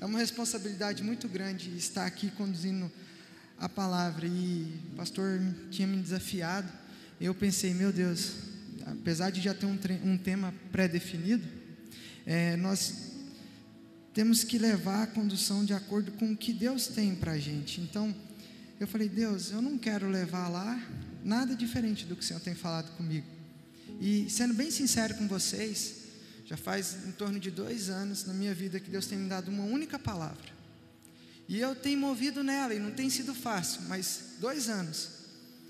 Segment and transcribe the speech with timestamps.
[0.00, 2.90] É uma responsabilidade muito grande estar aqui conduzindo
[3.58, 4.26] a palavra.
[4.28, 5.40] E o pastor
[5.70, 6.70] tinha me desafiado.
[7.20, 8.32] Eu pensei, meu Deus,
[8.86, 11.44] apesar de já ter um, um tema pré-definido,
[12.24, 13.08] é, nós
[14.14, 17.80] temos que levar a condução de acordo com o que Deus tem para a gente.
[17.80, 18.14] Então,
[18.78, 20.80] eu falei, Deus, eu não quero levar lá
[21.24, 23.26] nada diferente do que o Senhor tem falado comigo.
[24.00, 25.97] E sendo bem sincero com vocês,
[26.48, 29.50] já faz em torno de dois anos na minha vida que Deus tem me dado
[29.50, 30.56] uma única palavra.
[31.46, 35.10] E eu tenho movido nela, e não tem sido fácil, mas dois anos.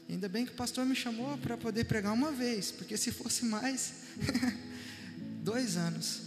[0.09, 3.45] Ainda bem que o pastor me chamou para poder pregar uma vez, porque se fosse
[3.45, 3.93] mais,
[5.43, 6.21] dois anos.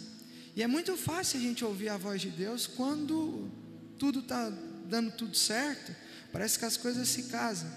[0.53, 3.49] E é muito fácil a gente ouvir a voz de Deus quando
[3.97, 4.49] tudo está
[4.85, 5.95] dando tudo certo,
[6.33, 7.71] parece que as coisas se casam.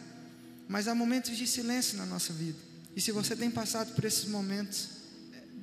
[0.66, 2.58] Mas há momentos de silêncio na nossa vida.
[2.96, 4.93] E se você tem passado por esses momentos,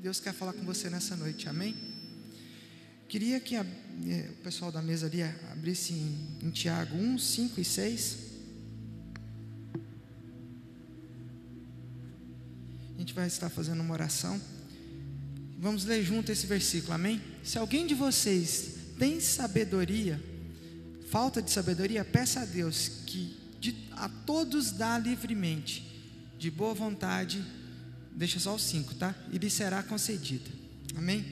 [0.01, 1.75] Deus quer falar com você nessa noite, amém?
[3.07, 3.63] Queria que a,
[4.07, 8.17] eh, o pessoal da mesa ali abrisse em, em Tiago 1, 5 e 6.
[12.95, 14.41] A gente vai estar fazendo uma oração.
[15.59, 17.21] Vamos ler junto esse versículo, amém?
[17.43, 20.19] Se alguém de vocês tem sabedoria,
[21.11, 25.87] falta de sabedoria, peça a Deus que de, a todos dá livremente,
[26.39, 27.45] de boa vontade
[28.13, 29.15] Deixa só os cinco, tá?
[29.31, 30.49] E lhe será concedida.
[30.95, 31.25] Amém?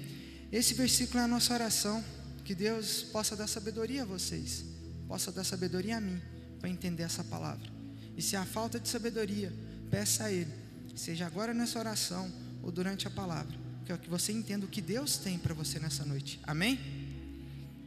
[0.52, 2.04] Esse versículo é a nossa oração.
[2.44, 4.66] Que Deus possa dar sabedoria a vocês,
[5.08, 6.20] possa dar sabedoria a mim,
[6.60, 7.70] para entender essa palavra.
[8.18, 9.54] E se há falta de sabedoria,
[9.92, 10.52] peça a Ele,
[10.96, 12.32] seja agora nessa oração
[12.64, 15.80] ou durante a palavra, que é que você entenda o que Deus tem para você
[15.80, 16.40] nessa noite.
[16.44, 16.80] Amém?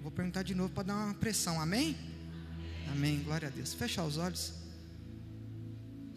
[0.03, 1.61] Vou perguntar de novo para dar uma pressão.
[1.61, 1.97] Amém?
[2.91, 3.23] Amém.
[3.23, 3.73] Glória a Deus.
[3.73, 4.53] Fechar os olhos.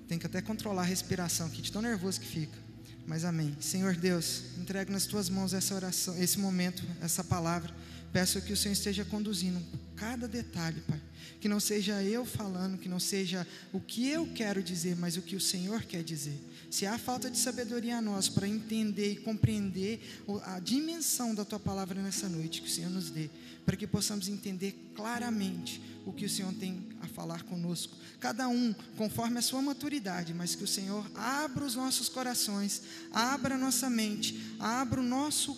[0.07, 2.64] Tem que até controlar a respiração aqui, de tão nervoso que fica.
[3.07, 3.55] Mas amém.
[3.59, 7.73] Senhor Deus, entrego nas tuas mãos essa oração, esse momento, essa palavra.
[8.11, 9.61] Peço que o Senhor esteja conduzindo
[9.95, 11.01] cada detalhe, Pai.
[11.39, 15.21] Que não seja eu falando, que não seja o que eu quero dizer, mas o
[15.21, 16.39] que o Senhor quer dizer.
[16.71, 19.99] Se há falta de sabedoria a nós para entender e compreender
[20.45, 23.29] a dimensão da tua palavra nessa noite, que o Senhor nos dê,
[23.65, 28.73] para que possamos entender claramente o que o Senhor tem a falar conosco, cada um
[28.97, 33.89] conforme a sua maturidade, mas que o Senhor abra os nossos corações, abra a nossa
[33.89, 35.57] mente, abra o nosso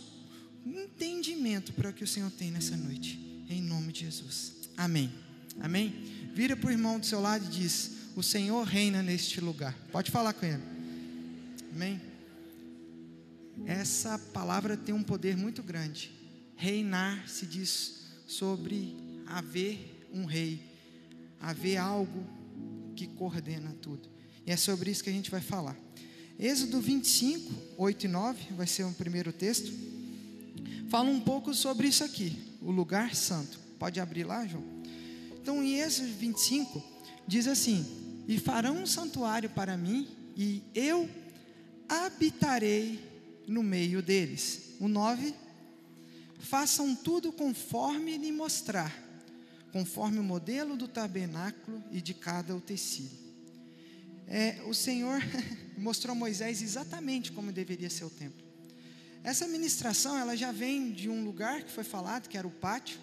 [0.65, 4.53] entendimento para o que o Senhor tem nessa noite, em nome de Jesus.
[4.75, 5.11] Amém.
[5.59, 5.93] Amém.
[6.33, 9.73] Vira para o irmão do seu lado e diz: O Senhor reina neste lugar.
[9.91, 10.63] Pode falar com ele.
[11.73, 11.99] Amém.
[13.65, 16.11] Essa palavra tem um poder muito grande.
[16.55, 20.61] Reinar se diz sobre haver um rei,
[21.39, 22.25] haver algo
[22.95, 24.09] que coordena tudo.
[24.45, 25.77] E é sobre isso que a gente vai falar.
[26.39, 29.71] Êxodo 25, 8 e 9, vai ser o primeiro texto.
[30.89, 33.59] Fala um pouco sobre isso aqui, o lugar santo.
[33.79, 34.63] Pode abrir lá, João?
[35.41, 36.83] Então, em Êxodo 25,
[37.27, 37.85] diz assim:
[38.27, 41.09] E farão um santuário para mim, e eu
[41.89, 42.99] habitarei
[43.47, 44.75] no meio deles.
[44.79, 45.33] O 9,
[46.39, 49.06] façam tudo conforme lhe mostrar
[49.77, 53.15] conforme o modelo do tabernáculo e de cada utensílio.
[54.27, 55.21] É, o Senhor
[55.77, 58.43] mostrou a Moisés exatamente como deveria ser o templo.
[59.23, 62.99] Essa ministração ela já vem de um lugar que foi falado, que era o pátio,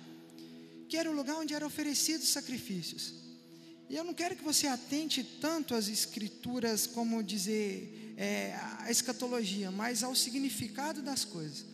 [0.88, 3.14] que era o lugar onde eram oferecidos sacrifícios.
[3.88, 9.70] E eu não quero que você atente tanto às escrituras, como dizer, é, a escatologia,
[9.70, 11.64] mas ao significado das coisas.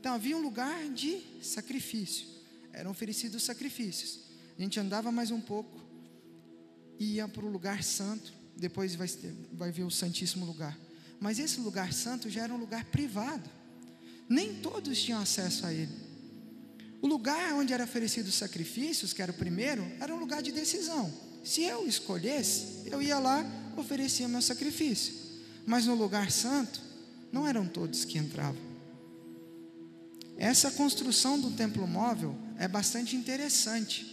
[0.00, 2.26] Então havia um lugar de sacrifício,
[2.72, 4.26] eram oferecidos sacrifícios.
[4.58, 5.80] A gente andava mais um pouco,
[6.98, 9.08] ia para o lugar santo, depois vai,
[9.52, 10.76] vai ver o Santíssimo Lugar.
[11.20, 13.48] Mas esse lugar santo já era um lugar privado,
[14.28, 15.92] nem todos tinham acesso a ele.
[17.00, 20.50] O lugar onde era oferecido os sacrifícios, que era o primeiro, era um lugar de
[20.50, 21.12] decisão.
[21.44, 23.46] Se eu escolhesse, eu ia lá,
[23.76, 25.14] oferecia meu sacrifício.
[25.64, 26.82] Mas no lugar santo,
[27.30, 28.60] não eram todos que entravam.
[30.36, 34.07] Essa construção do templo móvel é bastante interessante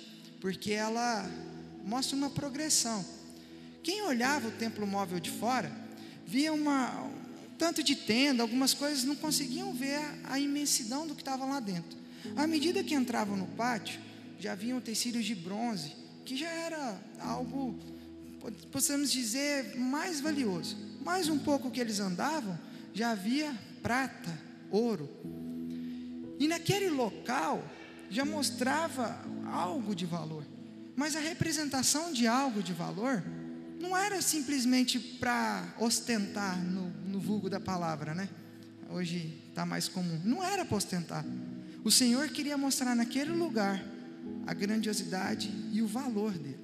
[0.45, 1.27] porque ela
[1.83, 3.03] mostra uma progressão.
[3.81, 5.71] Quem olhava o templo móvel de fora,
[6.23, 7.11] via uma, um
[7.57, 11.97] tanto de tenda, algumas coisas, não conseguiam ver a, imensidão do que estava lá dentro.
[12.35, 13.99] À medida que entravam no pátio,
[14.39, 17.79] já haviam tecidos de bronze, que já era algo,
[18.71, 20.77] podemos dizer, mais valioso.
[21.03, 22.55] Mais um pouco que eles andavam,
[22.93, 23.51] já havia
[23.81, 24.39] prata,
[24.69, 25.09] ouro.
[26.39, 27.67] E naquele local
[28.11, 30.43] já mostrava algo de valor.
[30.95, 33.23] Mas a representação de algo de valor
[33.79, 38.29] não era simplesmente para ostentar no, no vulgo da palavra, né?
[38.89, 40.21] Hoje está mais comum.
[40.23, 41.25] Não era para ostentar.
[41.83, 43.83] O Senhor queria mostrar naquele lugar
[44.47, 46.59] a grandiosidade e o valor dele.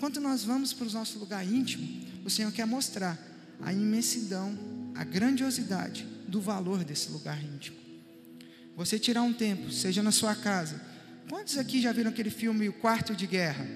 [0.00, 1.86] Quando nós vamos para o nosso lugar íntimo,
[2.24, 3.18] o Senhor quer mostrar
[3.60, 4.56] a imensidão,
[4.94, 7.76] a grandiosidade do valor desse lugar íntimo.
[8.76, 10.80] Você tirar um tempo, seja na sua casa.
[11.28, 13.66] Quantos aqui já viram aquele filme O Quarto de Guerra?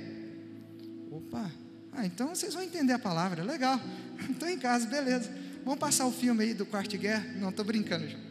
[1.10, 1.50] Opa,
[1.92, 3.78] ah, então vocês vão entender a palavra, legal.
[4.30, 5.30] Estou em casa, beleza.
[5.62, 7.24] Vamos passar o filme aí do Quarto de Guerra?
[7.38, 8.22] Não, estou brincando, João.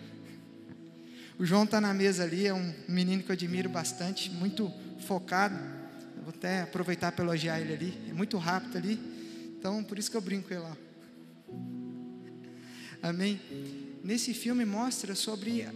[1.37, 4.71] O João está na mesa ali, é um menino que eu admiro bastante, muito
[5.05, 5.55] focado.
[6.17, 8.99] Eu vou até aproveitar para elogiar ele ali, é muito rápido ali.
[9.57, 10.77] Então, por isso que eu brinco com ele lá.
[13.01, 13.39] Amém?
[14.03, 15.67] Nesse filme mostra sobre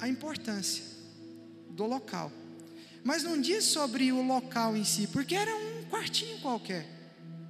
[0.00, 0.84] a importância
[1.70, 2.32] do local.
[3.06, 6.84] Mas não diz sobre o local em si, porque era um quartinho qualquer.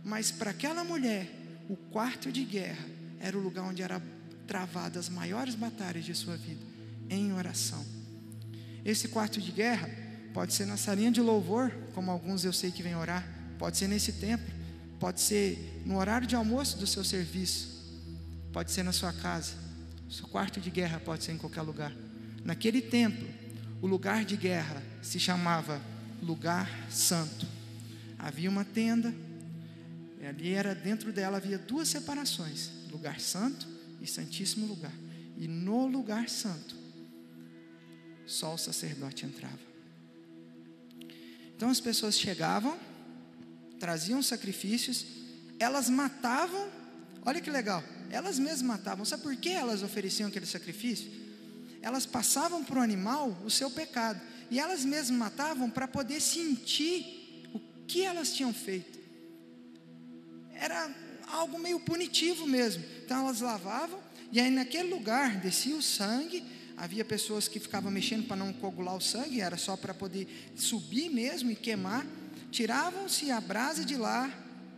[0.04, 1.30] Mas para aquela mulher,
[1.66, 2.84] o quarto de guerra
[3.18, 4.02] era o lugar onde eram
[4.46, 6.60] travadas as maiores batalhas de sua vida,
[7.08, 7.82] em oração.
[8.84, 9.88] Esse quarto de guerra
[10.34, 13.26] pode ser na salinha de louvor, como alguns eu sei que vêm orar,
[13.58, 14.52] pode ser nesse templo,
[15.00, 17.82] pode ser no horário de almoço do seu serviço,
[18.52, 19.54] pode ser na sua casa.
[20.06, 21.96] O seu quarto de guerra pode ser em qualquer lugar.
[22.44, 23.26] Naquele templo,
[23.80, 25.80] o lugar de guerra se chamava
[26.22, 27.46] lugar santo.
[28.18, 29.14] Havia uma tenda,
[30.26, 33.66] ali era dentro dela havia duas separações: lugar santo
[34.00, 34.92] e santíssimo lugar.
[35.36, 36.74] E no lugar santo,
[38.26, 39.58] só o sacerdote entrava.
[41.54, 42.78] Então as pessoas chegavam,
[43.78, 45.06] traziam sacrifícios,
[45.58, 46.68] elas matavam,
[47.24, 49.04] olha que legal, elas mesmas matavam.
[49.04, 51.25] Sabe por que elas ofereciam aquele sacrifício?
[51.86, 57.44] Elas passavam para o animal o seu pecado, e elas mesmas matavam para poder sentir
[57.54, 58.98] o que elas tinham feito.
[60.52, 60.92] Era
[61.28, 62.82] algo meio punitivo mesmo.
[63.04, 64.00] Então elas lavavam,
[64.32, 66.42] e aí naquele lugar descia o sangue.
[66.76, 71.08] Havia pessoas que ficavam mexendo para não coagular o sangue, era só para poder subir
[71.08, 72.04] mesmo e queimar.
[72.50, 74.28] Tiravam-se a brasa de lá,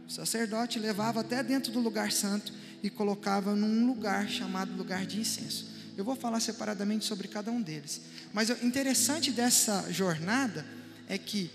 [0.07, 2.53] o sacerdote levava até dentro do lugar santo
[2.83, 5.78] e colocava num lugar chamado lugar de incenso.
[5.99, 8.00] Eu vou falar separadamente sobre cada um deles.
[8.33, 10.65] Mas o interessante dessa jornada
[11.09, 11.50] é que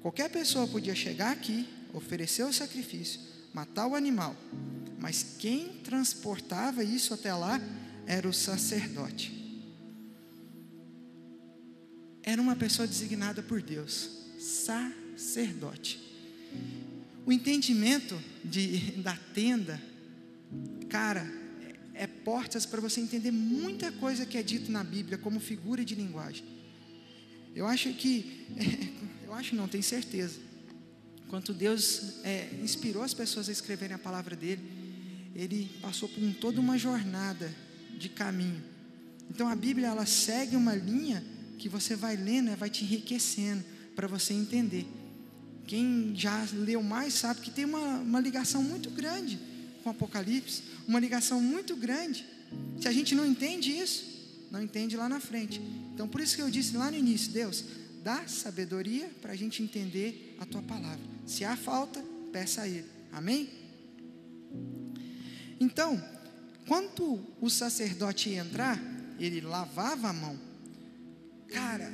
[0.00, 3.20] qualquer pessoa podia chegar aqui, oferecer o sacrifício,
[3.52, 4.34] matar o animal,
[4.98, 7.60] mas quem transportava isso até lá
[8.06, 9.38] era o sacerdote.
[12.22, 14.08] Era uma pessoa designada por Deus,
[14.38, 16.00] sacerdote.
[17.26, 19.78] O entendimento de, da tenda,
[20.88, 21.41] cara,
[21.94, 25.94] é portas para você entender muita coisa que é dito na Bíblia como figura de
[25.94, 26.44] linguagem.
[27.54, 28.46] Eu acho que,
[29.26, 30.52] eu acho não, tenho certeza
[31.32, 34.60] Enquanto Deus é, inspirou as pessoas a escreverem a palavra dele,
[35.34, 37.50] ele passou por um, toda uma jornada
[37.98, 38.62] de caminho.
[39.30, 41.24] Então a Bíblia ela segue uma linha
[41.58, 43.64] que você vai lendo, vai te enriquecendo
[43.96, 44.86] para você entender.
[45.66, 49.40] Quem já leu mais sabe que tem uma, uma ligação muito grande
[49.82, 52.24] com Apocalipse, uma ligação muito grande.
[52.80, 54.04] Se a gente não entende isso,
[54.50, 55.60] não entende lá na frente.
[55.94, 57.64] Então por isso que eu disse lá no início, Deus,
[58.02, 61.00] dá sabedoria para a gente entender a tua palavra.
[61.26, 62.02] Se há falta,
[62.32, 62.86] peça a Ele.
[63.12, 63.48] Amém?
[65.60, 66.02] Então,
[66.66, 68.80] quando o sacerdote ia entrar,
[69.18, 70.38] ele lavava a mão.
[71.48, 71.92] Cara,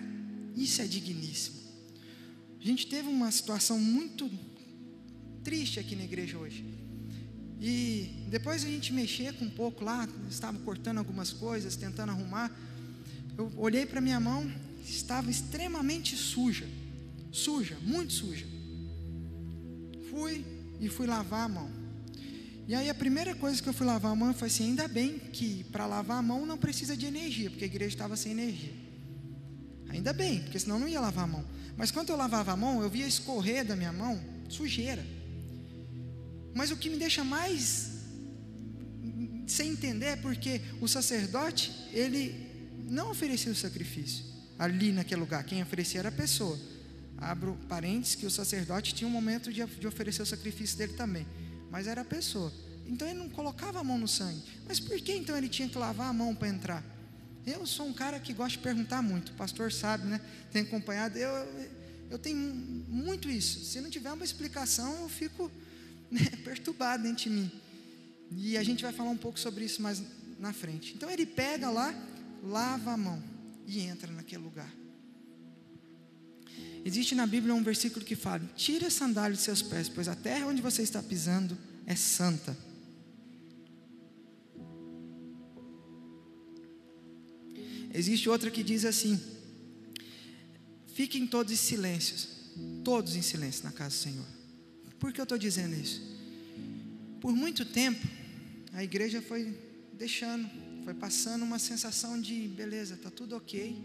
[0.57, 1.59] isso é digníssimo.
[2.61, 4.31] A gente teve uma situação muito
[5.45, 6.65] triste aqui na igreja hoje.
[7.61, 12.51] E depois a gente mexer com um pouco lá, estava cortando algumas coisas, tentando arrumar.
[13.37, 14.51] Eu olhei para minha mão,
[14.85, 16.67] estava extremamente suja.
[17.33, 18.59] Suja, muito suja
[20.19, 20.45] fui
[20.81, 21.71] e fui lavar a mão.
[22.67, 25.19] E aí a primeira coisa que eu fui lavar a mão foi assim, ainda bem
[25.19, 28.73] que para lavar a mão não precisa de energia, porque a igreja estava sem energia.
[29.89, 31.45] Ainda bem, porque senão não ia lavar a mão.
[31.77, 35.05] Mas quando eu lavava a mão, eu via escorrer da minha mão sujeira.
[36.59, 37.91] Mas o que me deixa mais
[39.47, 42.25] sem entender é porque o sacerdote, ele
[42.89, 44.25] não oferecia o sacrifício
[44.59, 46.59] ali naquele lugar, quem oferecia era a pessoa
[47.21, 51.27] abro parênteses, que o sacerdote tinha um momento de, de oferecer o sacrifício dele também,
[51.71, 52.53] mas era a pessoa.
[52.87, 54.43] Então ele não colocava a mão no sangue.
[54.67, 56.85] Mas por que então ele tinha que lavar a mão para entrar?
[57.47, 60.21] Eu sou um cara que gosta de perguntar muito, o pastor sabe, né?
[60.53, 61.31] Tem acompanhado, eu,
[62.11, 62.39] eu tenho
[62.89, 63.65] muito isso.
[63.65, 65.51] Se não tiver uma explicação, eu fico
[66.11, 67.51] né, perturbado dentro de mim.
[68.37, 70.03] E a gente vai falar um pouco sobre isso mais
[70.39, 70.95] na frente.
[70.95, 71.95] Então ele pega lá,
[72.43, 73.23] lava a mão
[73.67, 74.73] e entra naquele lugar.
[76.85, 80.15] Existe na Bíblia um versículo que fala: Tire a sandália de seus pés, pois a
[80.15, 82.57] terra onde você está pisando é santa.
[87.93, 89.21] Existe outra que diz assim:
[90.95, 92.29] fiquem todos em silêncios,
[92.85, 94.38] todos em silêncio na casa do Senhor.
[94.99, 96.03] Por que eu estou dizendo isso?
[97.21, 98.07] Por muito tempo,
[98.73, 99.57] a igreja foi
[99.93, 100.49] deixando,
[100.85, 103.77] foi passando uma sensação de beleza, está tudo ok,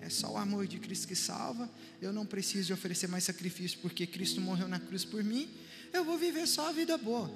[0.00, 3.78] é só o amor de Cristo que salva, eu não preciso de oferecer mais sacrifício
[3.80, 5.48] porque Cristo morreu na cruz por mim,
[5.92, 7.30] eu vou viver só a vida boa.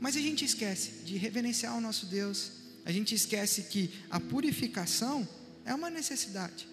[0.00, 2.52] Mas a gente esquece de reverenciar o nosso Deus,
[2.84, 5.26] a gente esquece que a purificação
[5.64, 6.68] é uma necessidade.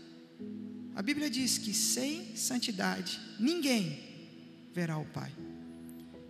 [0.96, 4.12] A Bíblia diz que sem santidade ninguém
[4.74, 5.32] verá o Pai.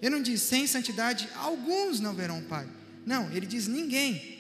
[0.02, 2.68] Ele não diz sem santidade alguns não verão o Pai.
[3.06, 4.40] Não, ele diz ninguém.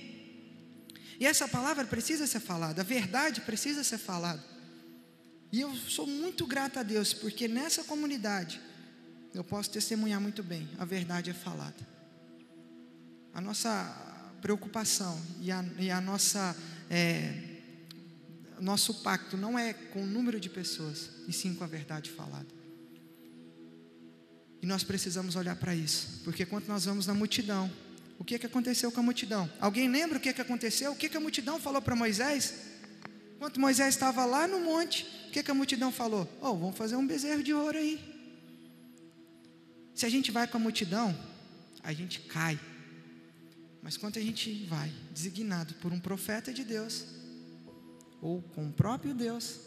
[1.20, 4.44] E essa palavra precisa ser falada, a verdade precisa ser falada.
[5.52, 8.60] E eu sou muito grato a Deus, porque nessa comunidade
[9.34, 11.88] eu posso testemunhar muito bem, a verdade é falada.
[13.34, 16.56] A nossa preocupação e a, e a nossa
[16.90, 17.52] é,
[18.60, 22.61] nosso pacto não é com o número de pessoas, e sim com a verdade falada.
[24.62, 27.72] E nós precisamos olhar para isso, porque quando nós vamos na multidão,
[28.20, 29.52] o que, que aconteceu com a multidão?
[29.60, 30.92] Alguém lembra o que, que aconteceu?
[30.92, 32.54] O que, que a multidão falou para Moisés?
[33.36, 36.32] Enquanto Moisés estava lá no monte, o que, que a multidão falou?
[36.40, 38.00] Oh, vamos fazer um bezerro de ouro aí.
[39.96, 41.18] Se a gente vai com a multidão,
[41.82, 42.60] a gente cai.
[43.82, 47.06] Mas quando a gente vai designado por um profeta de Deus,
[48.22, 49.62] ou com o próprio Deus,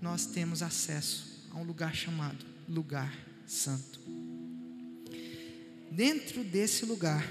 [0.00, 4.00] nós temos acesso a um lugar chamado lugar santo.
[5.90, 7.26] Dentro desse lugar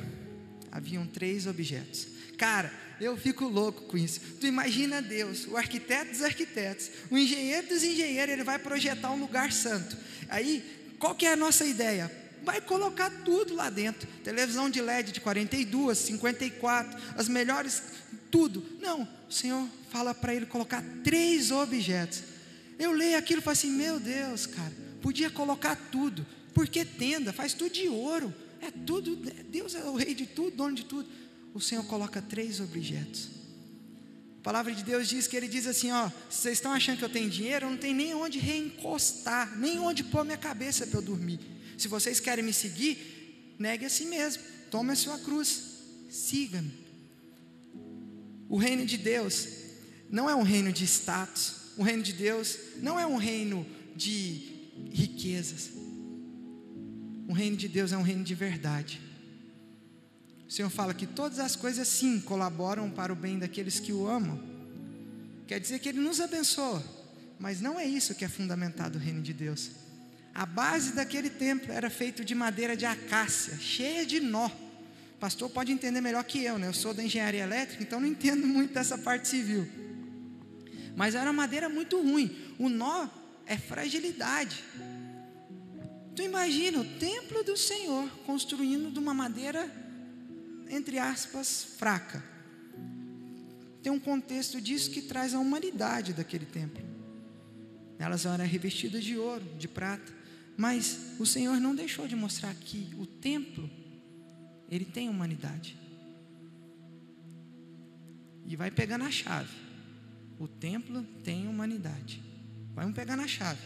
[0.71, 2.07] haviam três objetos.
[2.37, 4.19] Cara, eu fico louco com isso.
[4.41, 9.19] Tu imagina Deus, o arquiteto dos arquitetos, o engenheiro dos engenheiros, ele vai projetar um
[9.19, 9.95] lugar santo.
[10.29, 10.63] Aí,
[10.99, 12.11] qual que é a nossa ideia?
[12.43, 14.07] Vai colocar tudo lá dentro.
[14.23, 17.81] Televisão de LED de 42, 54, as melhores,
[18.31, 18.65] tudo.
[18.81, 22.23] Não, o Senhor fala para ele colocar três objetos.
[22.79, 26.25] Eu leio aquilo e falo assim: meu Deus, cara, podia colocar tudo.
[26.53, 27.31] Por que tenda?
[27.31, 28.33] Faz tudo de ouro.
[28.61, 29.15] É tudo,
[29.49, 31.07] Deus é o rei de tudo, dono de tudo.
[31.53, 33.29] O Senhor coloca três objetos.
[34.39, 37.09] A palavra de Deus diz que ele diz assim: ó, vocês estão achando que eu
[37.09, 41.03] tenho dinheiro, eu não tenho nem onde reencostar, nem onde pôr minha cabeça para eu
[41.03, 41.39] dormir.
[41.77, 45.61] Se vocês querem me seguir, negue a si mesmo, tome a sua cruz,
[46.09, 46.71] siga-me.
[48.49, 49.47] O reino de Deus
[50.09, 54.56] não é um reino de status, o reino de Deus não é um reino de
[54.91, 55.71] riquezas.
[57.27, 59.01] O reino de Deus é um reino de verdade.
[60.47, 64.07] O Senhor fala que todas as coisas sim colaboram para o bem daqueles que o
[64.07, 64.41] amam.
[65.45, 66.83] Quer dizer que Ele nos abençoa,
[67.37, 69.71] mas não é isso que é fundamentado o reino de Deus.
[70.33, 74.47] A base daquele templo era feito de madeira de acácia, cheia de nó.
[74.47, 76.67] O pastor pode entender melhor que eu, né?
[76.67, 79.67] Eu sou da engenharia elétrica, então não entendo muito dessa parte civil.
[80.95, 82.35] Mas era madeira muito ruim.
[82.57, 83.09] O nó
[83.47, 84.63] é fragilidade.
[86.15, 89.71] Tu imagina o templo do Senhor construindo de uma madeira,
[90.69, 92.23] entre aspas, fraca.
[93.81, 96.83] Tem um contexto disso que traz a humanidade daquele templo.
[97.97, 100.11] Elas eram revestidas de ouro, de prata.
[100.57, 103.69] Mas o Senhor não deixou de mostrar que o templo,
[104.69, 105.77] ele tem humanidade.
[108.45, 109.53] E vai pegar na chave.
[110.39, 112.26] O templo tem humanidade.
[112.77, 113.59] Vamos pegar na chave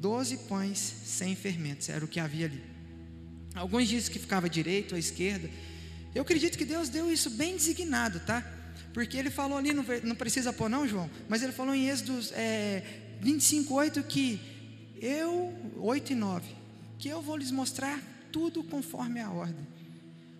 [0.00, 2.62] doze pães sem fermentos, era o que havia ali.
[3.54, 5.50] Alguns dizem que ficava à direita ou à esquerda.
[6.14, 8.42] Eu acredito que Deus deu isso bem designado, tá?
[8.94, 12.18] Porque ele falou ali, não, não precisa pôr não, João, mas ele falou em Êxodo
[12.32, 12.82] é,
[13.20, 14.40] 25, 8 que
[15.00, 16.48] eu, 8 e 9,
[16.98, 18.00] que eu vou lhes mostrar
[18.32, 19.66] tudo conforme a ordem.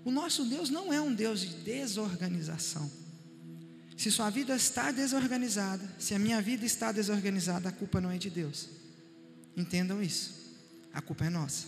[0.04, 2.90] O nosso Deus não é um Deus de desorganização.
[4.00, 8.16] Se sua vida está desorganizada, se a minha vida está desorganizada, a culpa não é
[8.16, 8.66] de Deus.
[9.54, 10.56] Entendam isso.
[10.90, 11.66] A culpa é nossa.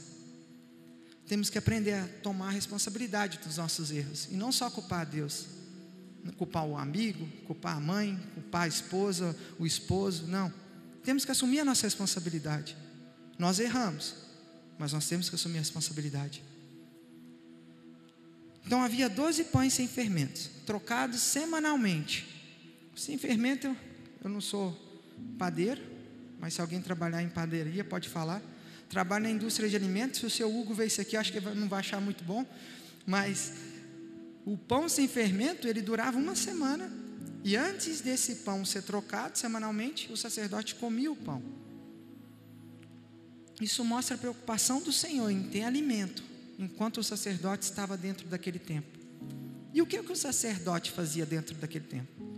[1.26, 5.04] Temos que aprender a tomar a responsabilidade dos nossos erros e não só culpar a
[5.04, 5.44] Deus,
[6.38, 10.50] culpar o amigo, culpar a mãe, culpar a esposa, o esposo, não.
[11.04, 12.74] Temos que assumir a nossa responsabilidade.
[13.38, 14.14] Nós erramos,
[14.78, 16.42] mas nós temos que assumir a responsabilidade.
[18.64, 22.26] Então havia 12 pães sem fermentos, trocados semanalmente.
[22.96, 23.76] Sem fermento,
[24.22, 24.76] eu não sou
[25.38, 25.80] padeiro,
[26.38, 28.42] mas se alguém trabalhar em padaria, pode falar.
[28.88, 31.68] Trabalha na indústria de alimentos, se o seu Hugo ver isso aqui, acho que não
[31.68, 32.46] vai achar muito bom,
[33.06, 33.52] mas
[34.44, 36.90] o pão sem fermento, ele durava uma semana,
[37.44, 41.42] e antes desse pão ser trocado semanalmente, o sacerdote comia o pão.
[43.60, 46.22] Isso mostra a preocupação do Senhor em ter alimento,
[46.58, 49.00] enquanto o sacerdote estava dentro daquele templo.
[49.72, 52.32] E o que, é que o sacerdote fazia dentro daquele templo?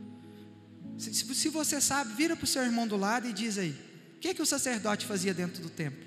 [0.96, 3.76] Se, se você sabe, vira para o seu irmão do lado e diz aí:
[4.16, 6.04] o que, é que o sacerdote fazia dentro do templo?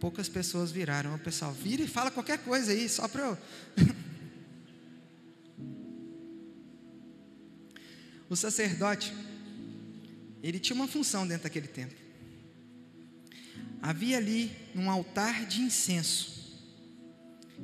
[0.00, 1.14] Poucas pessoas viraram.
[1.14, 3.38] O pessoal vira e fala qualquer coisa aí, só para eu.
[8.28, 9.12] o sacerdote,
[10.42, 11.96] ele tinha uma função dentro daquele templo.
[13.82, 16.39] Havia ali um altar de incenso.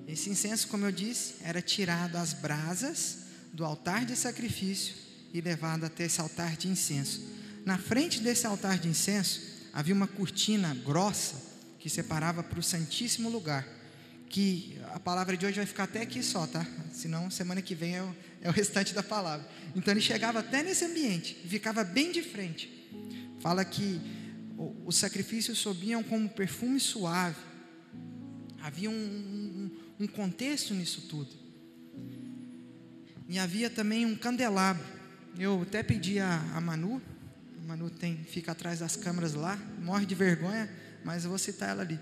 [0.06, 3.18] Esse incenso, como eu disse, era tirado às brasas
[3.52, 4.94] do altar de sacrifício
[5.32, 7.22] e levado até esse altar de incenso.
[7.64, 9.40] Na frente desse altar de incenso
[9.72, 11.36] havia uma cortina grossa
[11.78, 13.66] que separava para o Santíssimo Lugar.
[14.28, 16.66] Que a palavra de hoje vai ficar até aqui só, tá?
[16.92, 19.48] Senão semana que vem é o, é o restante da palavra.
[19.74, 22.88] Então ele chegava até nesse ambiente ficava bem de frente.
[23.40, 24.00] Fala que
[24.84, 27.36] os sacrifícios subiam como perfume suave.
[28.62, 29.45] Havia um,
[29.98, 31.30] um, contexto nisso tudo.
[33.28, 34.84] E havia também um candelabro.
[35.38, 37.02] Eu até pedi a, a Manu,
[37.58, 40.70] a Manu tem, fica atrás das câmeras lá, morre de vergonha,
[41.04, 41.98] mas eu vou citar ela ali.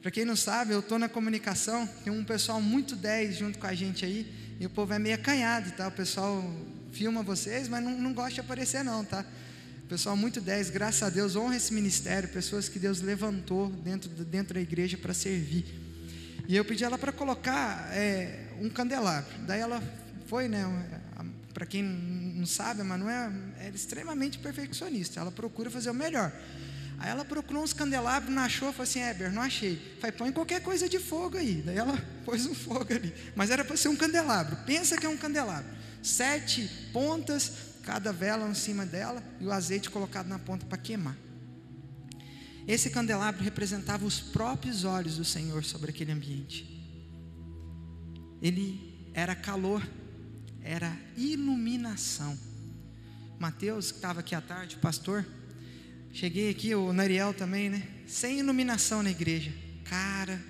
[0.00, 3.66] Para quem não sabe, eu estou na comunicação, tem um pessoal muito 10 junto com
[3.66, 5.88] a gente aí, e o povo é meio acanhado, tá?
[5.88, 6.42] O pessoal
[6.92, 9.24] filma vocês, mas não, não gosta de aparecer não, tá?
[9.88, 14.54] Pessoal muito 10, graças a Deus, honra esse ministério, pessoas que Deus levantou dentro, dentro
[14.54, 15.83] da igreja para servir.
[16.46, 19.32] E eu pedi ela para colocar é, um candelabro.
[19.46, 19.82] Daí ela
[20.26, 20.64] foi, né?
[21.52, 25.20] Para quem não sabe, a Manu é, é extremamente perfeccionista.
[25.20, 26.32] Ela procura fazer o melhor.
[26.98, 29.80] Aí ela procurou uns candelabros, não achou, falou assim: Éber, não achei.
[30.00, 31.62] Falei, põe qualquer coisa de fogo aí.
[31.64, 33.14] Daí ela pôs um fogo ali.
[33.34, 34.56] Mas era para ser um candelabro.
[34.66, 35.70] Pensa que é um candelabro.
[36.02, 41.16] Sete pontas, cada vela em cima dela e o azeite colocado na ponta para queimar.
[42.66, 46.66] Esse candelabro representava os próprios olhos do Senhor sobre aquele ambiente.
[48.40, 49.86] Ele era calor,
[50.62, 52.38] era iluminação.
[53.38, 55.26] Mateus, que estava aqui à tarde, pastor,
[56.12, 57.86] cheguei aqui, o Nariel também, né?
[58.06, 59.52] Sem iluminação na igreja.
[59.84, 60.42] Cara,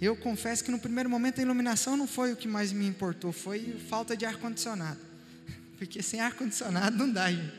[0.00, 3.32] eu confesso que no primeiro momento a iluminação não foi o que mais me importou,
[3.32, 5.00] foi falta de ar-condicionado.
[5.78, 7.52] Porque sem ar-condicionado não dá, gente.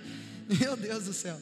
[0.59, 1.41] Meu Deus do céu.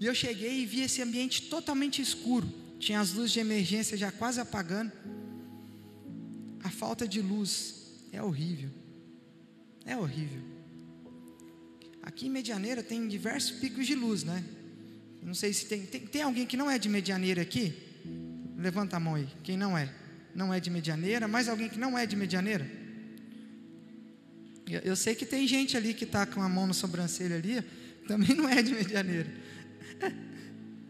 [0.00, 2.48] E eu cheguei e vi esse ambiente totalmente escuro.
[2.78, 4.92] Tinha as luzes de emergência já quase apagando.
[6.62, 8.70] A falta de luz é horrível.
[9.84, 10.42] É horrível.
[12.02, 14.44] Aqui em Medianeira tem diversos picos de luz, né?
[15.22, 16.06] Não sei se tem, tem.
[16.06, 17.74] Tem alguém que não é de Medianeira aqui?
[18.56, 19.28] Levanta a mão aí.
[19.42, 19.92] Quem não é?
[20.34, 21.26] Não é de Medianeira.
[21.26, 22.70] Mais alguém que não é de Medianeira?
[24.66, 27.62] Eu, eu sei que tem gente ali que está com a mão na sobrancelha ali.
[28.06, 29.47] Também não é de Medianeira.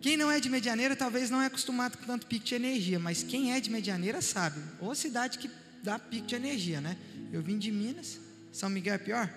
[0.01, 3.23] Quem não é de Medianeira talvez não é acostumado com tanto pico de energia, mas
[3.23, 4.61] quem é de Medianeira sabe.
[4.81, 5.51] Ou cidade que
[5.83, 6.97] dá pico de energia, né?
[7.33, 8.21] Eu vim de Minas,
[8.53, 9.33] São Miguel é pior?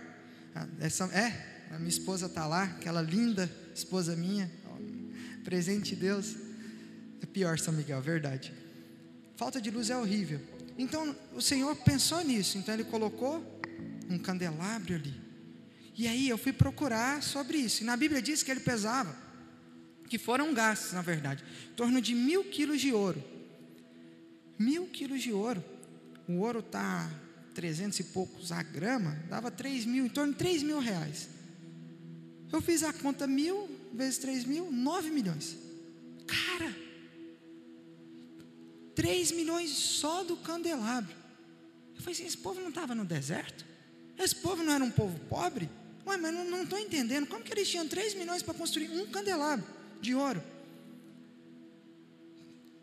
[0.53, 4.51] Ah, é, é a minha esposa está lá, aquela linda esposa minha,
[5.43, 6.35] presente de Deus.
[7.21, 8.53] É pior São Miguel, verdade.
[9.35, 10.39] Falta de luz é horrível.
[10.77, 13.61] Então o Senhor pensou nisso, então Ele colocou
[14.09, 15.13] um candelabro ali.
[15.97, 17.83] E aí eu fui procurar sobre isso.
[17.83, 19.15] E na Bíblia diz que ele pesava,
[20.11, 23.23] que foram gastos, na verdade, em torno de mil quilos de ouro.
[24.59, 25.63] Mil quilos de ouro.
[26.27, 27.09] O ouro está
[27.55, 31.29] 300 e poucos a grama, dava 3 mil, em torno de 3 mil reais.
[32.51, 35.55] Eu fiz a conta mil vezes 3 mil, 9 milhões.
[36.27, 36.75] Cara,
[38.93, 41.15] 3 milhões só do candelabro.
[41.95, 43.65] Eu falei assim: esse povo não estava no deserto?
[44.19, 45.69] Esse povo não era um povo pobre?
[46.05, 47.27] Ué, mas não estou entendendo.
[47.27, 50.43] Como que eles tinham 3 milhões para construir um candelabro de ouro?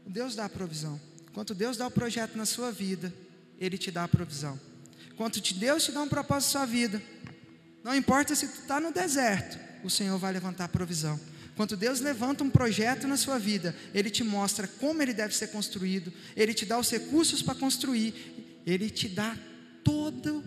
[0.08, 1.00] Deus dá a provisão.
[1.30, 3.12] Enquanto Deus dá o projeto na sua vida,
[3.58, 4.58] Ele te dá a provisão.
[5.12, 7.02] Enquanto Deus te dá um propósito na sua vida,
[7.84, 11.20] não importa se tu está no deserto, o Senhor vai levantar a provisão.
[11.56, 15.48] Quando Deus levanta um projeto na sua vida, Ele te mostra como ele deve ser
[15.48, 19.36] construído, Ele te dá os recursos para construir, Ele te dá
[19.82, 20.42] toda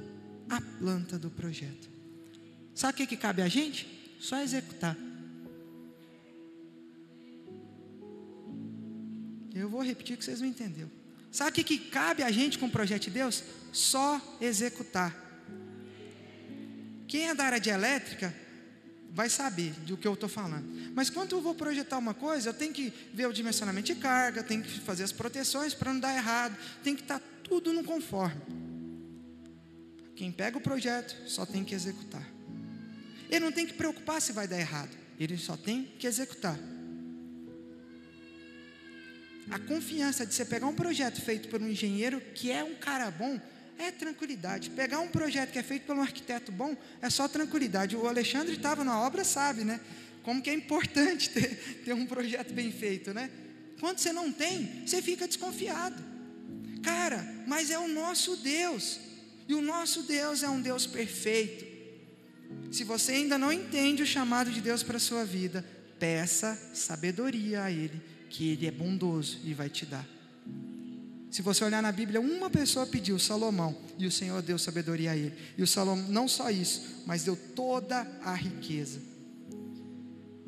[0.49, 1.89] a planta do projeto.
[2.73, 4.17] Sabe o que, que cabe a gente?
[4.19, 4.97] Só executar.
[9.53, 10.91] Eu vou repetir que vocês não entenderam.
[11.31, 13.43] Sabe o que, cabe a gente com o projeto de Deus?
[13.71, 15.15] Só executar.
[17.07, 18.33] Quem é da área de elétrica
[19.13, 20.65] vai saber do que eu estou falando.
[20.93, 24.43] Mas quando eu vou projetar uma coisa, eu tenho que ver o dimensionamento de carga,
[24.43, 27.83] tenho que fazer as proteções para não dar errado, tem que estar tá tudo no
[27.83, 28.41] conforme.
[30.15, 32.25] Quem pega o projeto só tem que executar.
[33.29, 36.57] Ele não tem que preocupar se vai dar errado, ele só tem que executar.
[39.49, 43.09] A confiança de você pegar um projeto feito por um engenheiro que é um cara
[43.09, 43.39] bom
[43.77, 44.69] é tranquilidade.
[44.69, 47.95] Pegar um projeto que é feito por um arquiteto bom é só tranquilidade.
[47.95, 49.79] O Alexandre estava na obra, sabe, né?
[50.23, 53.29] Como que é importante ter, ter um projeto bem feito, né?
[53.79, 56.01] Quando você não tem, você fica desconfiado.
[56.83, 58.99] Cara, mas é o nosso Deus.
[59.47, 61.65] E o nosso Deus é um Deus perfeito.
[62.71, 65.65] Se você ainda não entende o chamado de Deus para a sua vida,
[65.99, 70.07] peça sabedoria a Ele, que Ele é bondoso e vai te dar.
[71.29, 75.17] Se você olhar na Bíblia, uma pessoa pediu, Salomão, e o Senhor deu sabedoria a
[75.17, 75.33] ele.
[75.57, 78.99] E o Salomão, não só isso, mas deu toda a riqueza.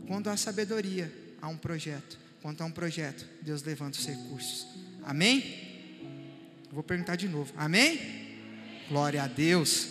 [0.05, 2.19] Quando há sabedoria, há um projeto.
[2.41, 4.67] Quando há um projeto, Deus levanta os recursos.
[5.03, 5.71] Amém?
[6.69, 7.53] Vou perguntar de novo.
[7.55, 7.99] Amém?
[8.89, 9.87] Glória a Deus.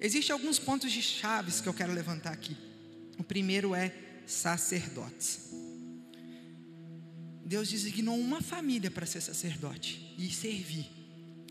[0.00, 2.56] Existem alguns pontos de chaves que eu quero levantar aqui.
[3.18, 3.92] O primeiro é
[4.26, 5.50] sacerdotes.
[7.44, 10.90] Deus designou uma família para ser sacerdote e servir.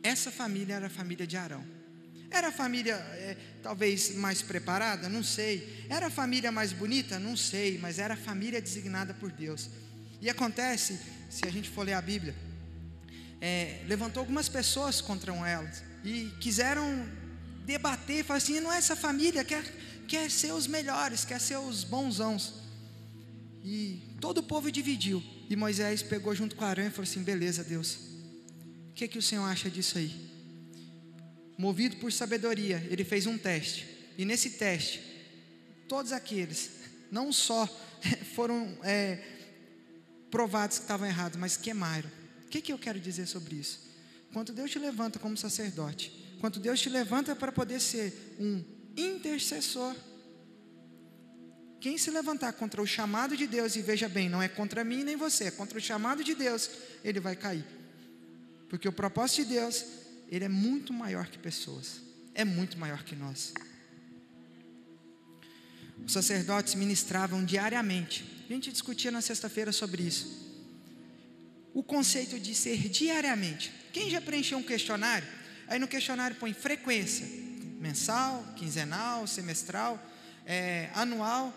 [0.01, 1.63] Essa família era a família de Arão.
[2.29, 5.07] Era a família é, talvez mais preparada?
[5.07, 5.85] Não sei.
[5.87, 7.19] Era a família mais bonita?
[7.19, 7.77] Não sei.
[7.77, 9.69] Mas era a família designada por Deus.
[10.19, 10.99] E acontece,
[11.29, 12.35] se a gente for ler a Bíblia,
[13.39, 17.07] é, levantou algumas pessoas contra elas e quiseram
[17.65, 19.63] debater, falar assim: não é essa família quer,
[20.07, 22.53] quer ser os melhores, quer ser os bonzãos.
[23.63, 25.23] E todo o povo dividiu.
[25.49, 27.97] E Moisés pegou junto com Arão e falou assim: beleza, Deus,
[28.89, 30.13] o que, que o Senhor acha disso aí?
[31.57, 33.87] Movido por sabedoria, ele fez um teste.
[34.17, 35.01] E nesse teste,
[35.87, 36.71] todos aqueles,
[37.11, 37.67] não só
[38.35, 39.19] foram é,
[40.29, 42.09] provados que estavam errados, mas queimaram.
[42.45, 43.79] O que, que eu quero dizer sobre isso?
[44.31, 48.63] Quando Deus te levanta como sacerdote, quando Deus te levanta para poder ser um
[48.95, 49.95] intercessor,
[51.83, 55.03] quem se levantar contra o chamado de Deus, e veja bem, não é contra mim
[55.03, 56.69] nem você, é contra o chamado de Deus,
[57.03, 57.65] ele vai cair.
[58.69, 59.83] Porque o propósito de Deus,
[60.29, 61.99] ele é muito maior que pessoas,
[62.33, 63.53] é muito maior que nós.
[66.05, 68.25] Os sacerdotes ministravam diariamente.
[68.49, 70.41] A gente discutia na sexta-feira sobre isso.
[71.73, 73.73] O conceito de ser diariamente.
[73.91, 75.27] Quem já preencheu um questionário?
[75.67, 77.27] Aí no questionário põe frequência,
[77.83, 79.99] mensal, quinzenal, semestral,
[80.45, 81.53] é, anual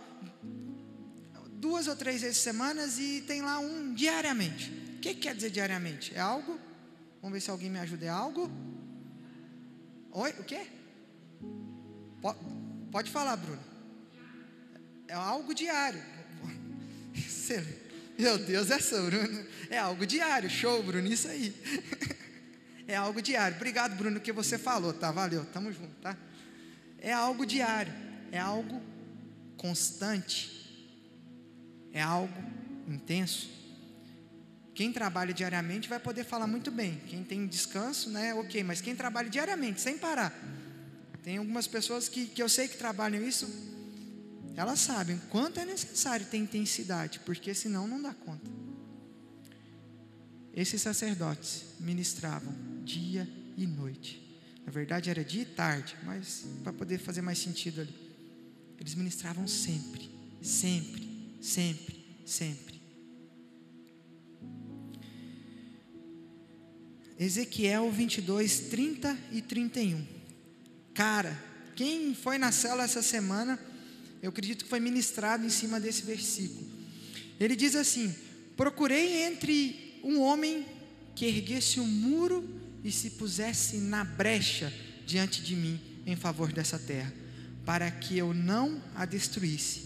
[1.66, 4.70] duas ou três vezes semanas e tem lá um diariamente.
[4.96, 6.14] O que, que quer dizer diariamente?
[6.14, 6.60] É algo?
[7.22, 8.06] Vamos ver se alguém me ajuda.
[8.06, 8.50] É algo?
[10.12, 10.30] Oi?
[10.38, 10.66] O quê?
[12.20, 12.38] Pode,
[12.90, 13.62] pode falar, Bruno.
[15.08, 16.02] É algo diário.
[18.18, 19.46] Meu Deus, essa Bruno.
[19.70, 20.50] É algo diário.
[20.50, 21.54] Show, Bruno, isso aí.
[22.86, 23.56] É algo diário.
[23.56, 25.10] Obrigado, Bruno, que você falou, tá?
[25.10, 26.16] Valeu, tamo junto, tá?
[26.98, 27.92] É algo diário.
[28.32, 28.82] É algo
[29.56, 30.50] constante,
[31.92, 32.34] é algo
[32.86, 33.48] intenso.
[34.74, 37.00] Quem trabalha diariamente vai poder falar muito bem.
[37.06, 38.34] Quem tem descanso, né?
[38.34, 40.38] Ok, mas quem trabalha diariamente, sem parar.
[41.22, 43.48] Tem algumas pessoas que, que eu sei que trabalham isso,
[44.54, 48.50] elas sabem quanto é necessário ter intensidade, porque senão não dá conta.
[50.56, 54.22] Esses sacerdotes ministravam dia e noite.
[54.64, 57.94] Na verdade era dia e tarde, mas para poder fazer mais sentido ali.
[58.80, 62.80] Eles ministravam sempre, sempre, sempre, sempre.
[67.18, 70.06] Ezequiel 22, 30 e 31.
[70.94, 71.38] Cara,
[71.74, 73.58] quem foi na cela essa semana,
[74.22, 76.66] eu acredito que foi ministrado em cima desse versículo.
[77.38, 78.14] Ele diz assim:
[78.56, 80.64] Procurei entre um homem
[81.14, 82.48] que erguesse um muro
[82.84, 84.72] e se pusesse na brecha
[85.06, 87.12] diante de mim em favor dessa terra
[87.66, 89.82] para que eu não a destruísse,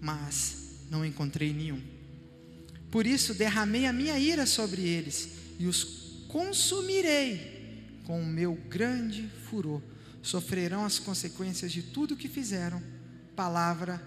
[0.00, 1.80] mas não encontrei nenhum.
[2.90, 5.84] Por isso derramei a minha ira sobre eles e os
[6.28, 9.82] consumirei com o meu grande furor.
[10.22, 12.82] Sofrerão as consequências de tudo o que fizeram.
[13.36, 14.02] Palavra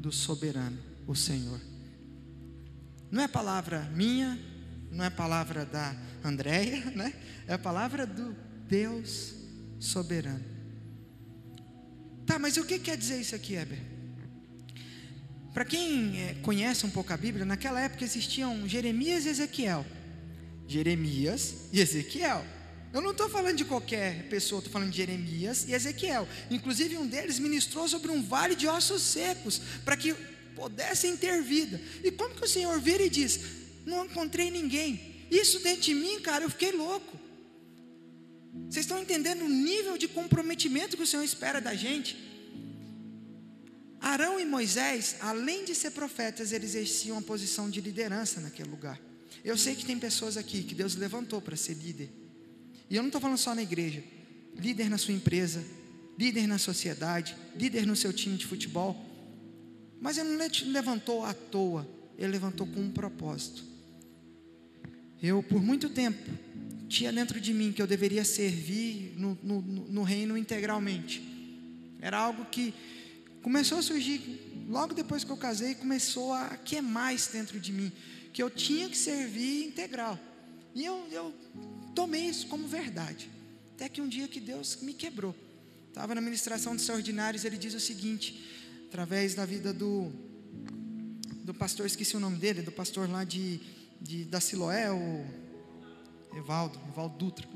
[0.00, 1.60] do soberano, o Senhor.
[3.10, 4.38] Não é palavra minha,
[4.90, 5.94] não é palavra da
[6.24, 7.12] Andréia, né?
[7.46, 9.34] É a palavra do Deus
[9.78, 10.44] soberano.
[12.26, 13.78] Tá, mas o que quer dizer isso aqui, Heber?
[15.54, 19.84] Para quem é, conhece um pouco a Bíblia, naquela época existiam Jeremias e Ezequiel.
[20.66, 22.44] Jeremias e Ezequiel.
[22.92, 26.28] Eu não estou falando de qualquer pessoa, estou falando de Jeremias e Ezequiel.
[26.50, 30.14] Inclusive, um deles ministrou sobre um vale de ossos secos, para que
[30.58, 31.80] pudessem ter vida.
[32.02, 33.40] E como que o Senhor vira e diz:
[33.86, 35.16] Não encontrei ninguém.
[35.30, 37.18] Isso dentro de mim, cara, eu fiquei louco.
[38.68, 42.16] Vocês estão entendendo o nível de comprometimento que o Senhor espera da gente?
[44.00, 49.00] Arão e Moisés, além de ser profetas, eles exerciam uma posição de liderança naquele lugar.
[49.44, 52.10] Eu sei que tem pessoas aqui que Deus levantou para ser líder.
[52.90, 54.02] E eu não estou falando só na igreja.
[54.56, 55.64] Líder na sua empresa,
[56.18, 59.07] líder na sociedade, líder no seu time de futebol.
[60.00, 63.64] Mas Ele não levantou à toa, Ele levantou com um propósito.
[65.22, 66.30] Eu, por muito tempo,
[66.88, 71.22] tinha dentro de mim que eu deveria servir no, no, no reino integralmente.
[72.00, 72.72] Era algo que
[73.42, 74.20] começou a surgir
[74.68, 77.90] logo depois que eu casei, começou a queimar isso dentro de mim,
[78.32, 80.18] que eu tinha que servir integral.
[80.74, 81.34] E eu, eu
[81.94, 83.28] tomei isso como verdade.
[83.74, 85.34] Até que um dia que Deus me quebrou.
[85.88, 88.57] Estava na ministração de extraordinários, ele diz o seguinte,
[88.88, 90.10] através da vida do,
[91.44, 93.60] do pastor, esqueci o nome dele, do pastor lá de,
[94.00, 95.26] de da Siloé, o
[96.34, 97.46] Evaldo, Evaldo Dutra.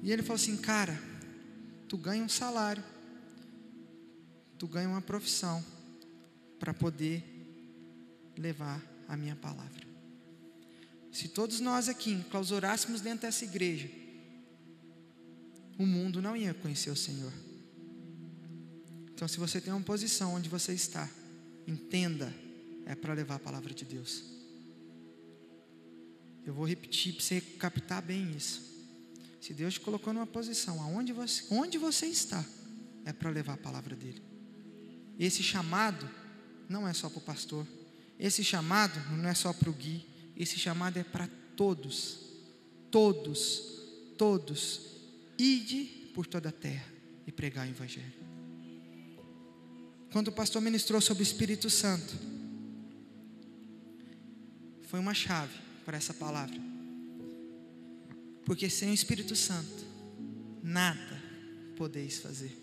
[0.00, 0.96] E ele falou assim, cara,
[1.88, 2.84] tu ganha um salário,
[4.56, 5.62] tu ganha uma profissão
[6.60, 7.24] para poder
[8.38, 9.84] levar a minha palavra.
[11.10, 13.90] Se todos nós aqui clausurássemos dentro dessa igreja,
[15.76, 17.32] o mundo não ia conhecer o Senhor.
[19.14, 21.08] Então, se você tem uma posição onde você está,
[21.66, 22.34] entenda,
[22.84, 24.24] é para levar a palavra de Deus.
[26.44, 28.74] Eu vou repetir para você captar bem isso.
[29.40, 32.44] Se Deus te colocou numa posição aonde você, onde você está,
[33.04, 34.22] é para levar a palavra dele.
[35.18, 36.08] Esse chamado
[36.68, 37.66] não é só para o pastor.
[38.18, 40.04] Esse chamado não é só para o Gui.
[40.36, 42.20] Esse chamado é para todos.
[42.90, 43.80] Todos,
[44.18, 44.80] todos.
[45.38, 46.86] Ide por toda a terra
[47.26, 48.23] e pregar o Evangelho.
[50.14, 52.14] Quando o pastor ministrou sobre o Espírito Santo,
[54.84, 56.54] foi uma chave para essa palavra.
[58.44, 59.84] Porque sem o Espírito Santo,
[60.62, 61.20] nada
[61.76, 62.56] podeis fazer.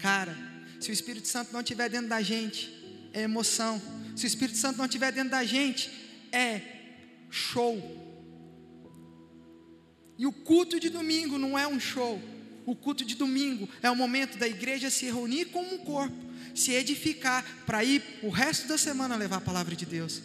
[0.00, 0.36] Cara,
[0.80, 2.68] se o Espírito Santo não estiver dentro da gente,
[3.12, 3.80] é emoção.
[4.16, 5.92] Se o Espírito Santo não estiver dentro da gente,
[6.32, 6.60] é
[7.30, 7.78] show.
[10.18, 12.20] E o culto de domingo não é um show.
[12.68, 16.14] O culto de domingo é o momento da igreja se reunir como um corpo,
[16.54, 20.20] se edificar para ir o resto da semana levar a palavra de Deus.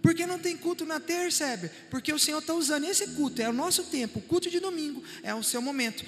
[0.00, 1.68] Porque não tem culto na terça, Heber?
[1.90, 4.20] Porque o Senhor está usando esse culto, é o nosso tempo.
[4.20, 6.04] O culto de domingo é o seu momento.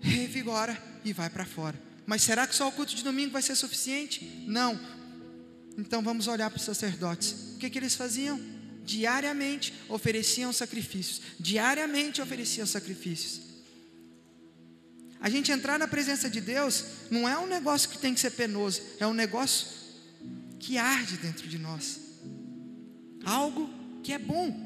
[0.00, 1.80] Revigora e vai para fora.
[2.04, 4.42] Mas será que só o culto de domingo vai ser suficiente?
[4.44, 4.76] Não.
[5.78, 7.54] Então vamos olhar para os sacerdotes.
[7.54, 8.40] O que, que eles faziam?
[8.84, 11.22] Diariamente ofereciam sacrifícios.
[11.38, 13.45] Diariamente ofereciam sacrifícios.
[15.20, 18.30] A gente entrar na presença de Deus não é um negócio que tem que ser
[18.30, 19.68] penoso, é um negócio
[20.58, 22.06] que arde dentro de nós
[23.26, 23.68] algo
[24.04, 24.64] que é bom.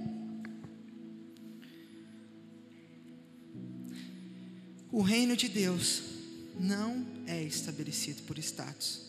[4.93, 6.03] O reino de Deus
[6.59, 9.01] não é estabelecido por status,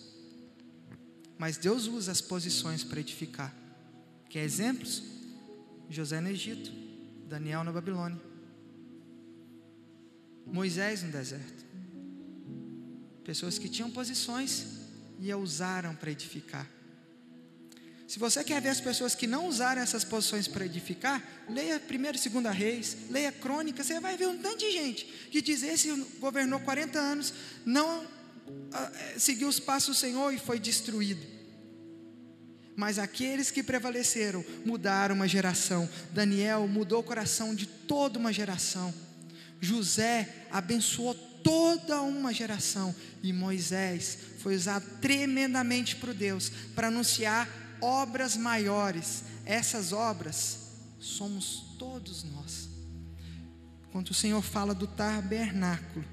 [1.38, 3.54] mas Deus usa as posições para edificar.
[4.30, 5.04] Quer exemplos?
[5.90, 6.72] José no Egito,
[7.28, 8.18] Daniel na Babilônia,
[10.52, 11.66] Moisés no deserto.
[13.24, 14.66] Pessoas que tinham posições
[15.20, 16.68] e a usaram para edificar.
[18.08, 22.28] Se você quer ver as pessoas que não usaram essas posições para edificar, leia 1
[22.28, 25.90] e 2 Reis, leia Crônicas, você vai ver um tanto de gente que diz: esse
[26.20, 27.34] governou 40 anos,
[27.66, 28.06] não
[28.74, 31.26] ah, eh, seguiu os passos do Senhor e foi destruído.
[32.76, 35.90] Mas aqueles que prevaleceram mudaram uma geração.
[36.12, 38.94] Daniel mudou o coração de toda uma geração.
[39.62, 42.94] José abençoou toda uma geração.
[43.22, 47.48] E Moisés foi usado tremendamente por Deus para anunciar
[47.80, 49.24] obras maiores.
[49.46, 52.70] Essas obras somos todos nós.
[53.92, 56.06] Quando o Senhor fala do tabernáculo,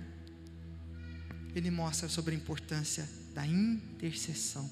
[1.54, 4.68] Ele mostra sobre a importância da intercessão.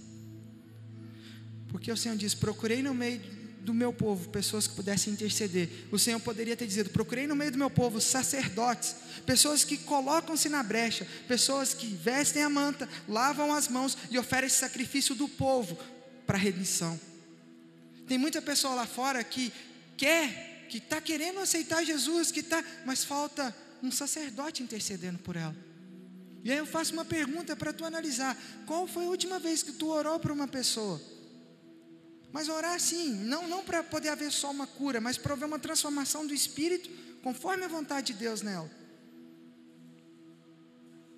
[1.68, 3.20] Porque o Senhor diz: procurei no meio
[3.66, 5.68] do meu povo pessoas que pudessem interceder.
[5.90, 8.94] O Senhor poderia ter dito: procurei no meio do meu povo sacerdotes,
[9.26, 14.61] pessoas que colocam-se na brecha, pessoas que vestem a manta, lavam as mãos e oferecem
[14.61, 15.76] sacrifício do povo
[16.24, 16.98] para remissão.
[18.07, 19.52] Tem muita pessoa lá fora que
[19.96, 25.57] quer, que está querendo aceitar Jesus, que está, mas falta um sacerdote intercedendo por ela.
[26.44, 29.72] E aí eu faço uma pergunta para tu analisar: qual foi a última vez que
[29.72, 31.00] tu orou por uma pessoa?
[32.37, 35.59] Mas orar sim, não, não para poder haver só uma cura, mas para haver uma
[35.59, 36.90] transformação do espírito
[37.22, 38.70] conforme a vontade de Deus nela.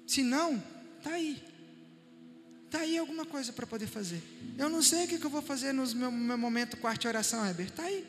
[0.07, 0.63] Se não,
[0.97, 1.43] está aí.
[2.67, 4.23] Está aí alguma coisa para poder fazer.
[4.57, 7.09] Eu não sei o que, que eu vou fazer no meu, meu momento quarto de
[7.09, 7.67] oração, Heber.
[7.67, 8.07] Está aí.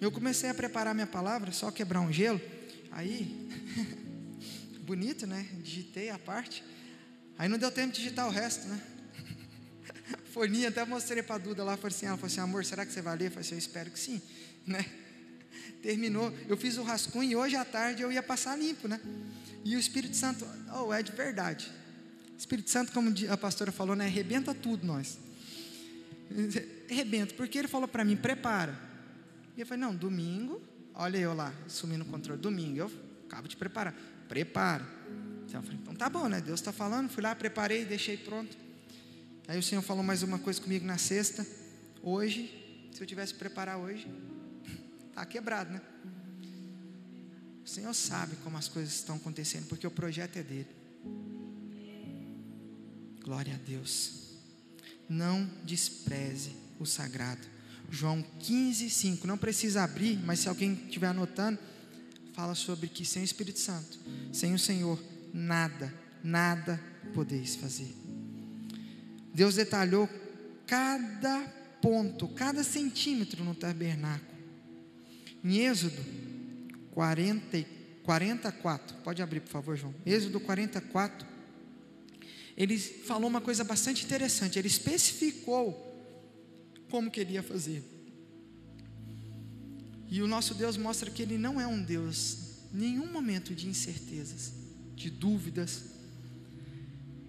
[0.00, 2.40] Eu comecei a preparar minha palavra, só quebrar um gelo.
[2.90, 3.46] Aí,
[4.80, 5.46] bonito, né?
[5.62, 6.64] Digitei a parte.
[7.40, 8.78] Aí não deu tempo de digitar o resto, né?
[10.30, 12.92] Forninha, até mostrei para a Duda lá, falei assim, ela falou assim, amor, será que
[12.92, 13.28] você vai ler?
[13.28, 14.20] Eu falei assim, eu espero que sim,
[14.68, 14.84] né?
[15.82, 19.00] Terminou, eu fiz o rascunho e hoje à tarde eu ia passar limpo, né?
[19.64, 20.46] E o Espírito Santo,
[20.84, 21.72] oh, é de verdade.
[22.36, 24.04] Espírito Santo, como a pastora falou, né?
[24.04, 25.16] Arrebenta tudo nós.
[26.90, 28.78] Arrebenta, porque ele falou para mim, prepara.
[29.56, 30.60] E eu falei, não, domingo,
[30.92, 32.92] olha eu lá, sumindo o controle, domingo, eu
[33.26, 33.94] acabo de preparar,
[34.28, 34.86] prepara.
[35.50, 36.40] Então eu falei, então tá bom, né?
[36.40, 38.56] Deus está falando, fui lá, preparei, deixei pronto.
[39.48, 41.44] Aí o Senhor falou mais uma coisa comigo na sexta.
[42.04, 44.06] Hoje, se eu tivesse que preparar hoje,
[45.12, 45.80] tá quebrado, né?
[47.64, 50.68] O Senhor sabe como as coisas estão acontecendo, porque o projeto é dele.
[53.20, 54.36] Glória a Deus.
[55.08, 57.44] Não despreze o sagrado.
[57.90, 59.26] João 15, 5.
[59.26, 61.58] Não precisa abrir, mas se alguém estiver anotando,
[62.34, 63.98] fala sobre que sem o Espírito Santo,
[64.32, 66.80] sem o Senhor, nada, nada
[67.14, 67.94] podeis fazer.
[69.32, 70.08] Deus detalhou
[70.66, 71.40] cada
[71.80, 74.30] ponto, cada centímetro no tabernáculo.
[75.42, 76.02] Em Êxodo
[76.92, 77.64] 40,
[78.02, 79.94] 44, pode abrir por favor, João.
[80.04, 81.26] Êxodo 44,
[82.56, 84.58] ele falou uma coisa bastante interessante.
[84.58, 85.90] Ele especificou
[86.90, 87.82] como queria fazer.
[90.10, 94.52] E o nosso Deus mostra que Ele não é um Deus, nenhum momento de incertezas,
[95.00, 95.82] de dúvidas,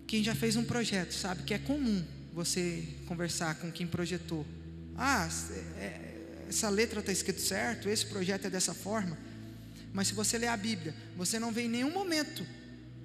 [0.05, 2.03] quem já fez um projeto sabe que é comum
[2.33, 4.45] você conversar com quem projetou.
[4.97, 5.29] Ah,
[5.77, 6.17] é,
[6.49, 9.17] essa letra está escrito certo, esse projeto é dessa forma.
[9.93, 12.45] Mas se você ler a Bíblia, você não vê em nenhum momento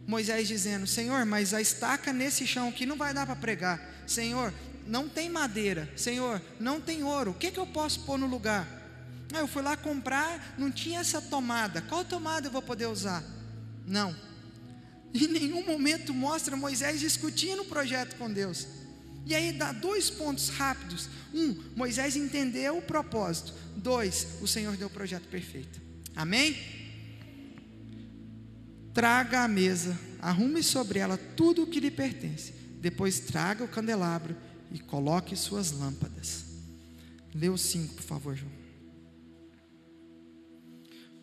[0.04, 3.80] Moisés dizendo: Senhor, mas a estaca nesse chão aqui não vai dar para pregar.
[4.04, 4.52] Senhor,
[4.84, 5.88] não tem madeira.
[5.96, 7.30] Senhor, não tem ouro.
[7.30, 8.66] O que, que eu posso pôr no lugar?
[9.32, 11.82] Ah, eu fui lá comprar, não tinha essa tomada.
[11.82, 13.22] Qual tomada eu vou poder usar?
[13.86, 14.26] Não.
[15.14, 18.66] Em nenhum momento mostra Moisés discutindo o projeto com Deus.
[19.24, 21.08] E aí dá dois pontos rápidos.
[21.34, 23.52] Um, Moisés entendeu o propósito.
[23.76, 25.80] Dois, o Senhor deu o projeto perfeito.
[26.14, 26.56] Amém?
[28.94, 32.54] Traga a mesa, arrume sobre ela tudo o que lhe pertence.
[32.80, 34.36] Depois traga o candelabro
[34.72, 36.44] e coloque suas lâmpadas.
[37.34, 38.65] Lê o 5, por favor, João.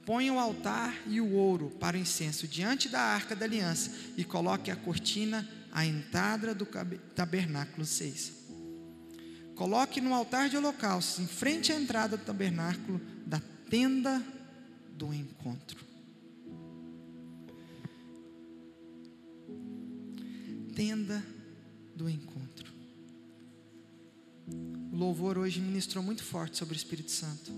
[0.05, 4.23] Ponha o altar e o ouro para o incenso diante da arca da aliança e
[4.23, 6.67] coloque a cortina à entrada do
[7.15, 8.43] tabernáculo 6.
[9.55, 14.21] Coloque no altar de holocaustos, em frente à entrada do tabernáculo da tenda
[14.97, 15.83] do encontro.
[20.75, 21.23] Tenda
[21.95, 22.73] do encontro.
[24.91, 27.51] O louvor hoje ministrou muito forte sobre o Espírito Santo.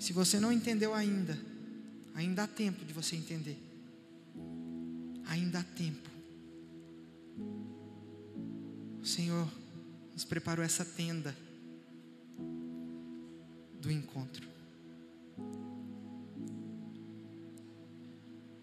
[0.00, 1.38] Se você não entendeu ainda,
[2.14, 3.58] Ainda há tempo de você entender.
[5.26, 6.10] Ainda há tempo.
[9.00, 9.48] O Senhor
[10.12, 11.36] nos preparou essa tenda
[13.80, 14.46] do encontro.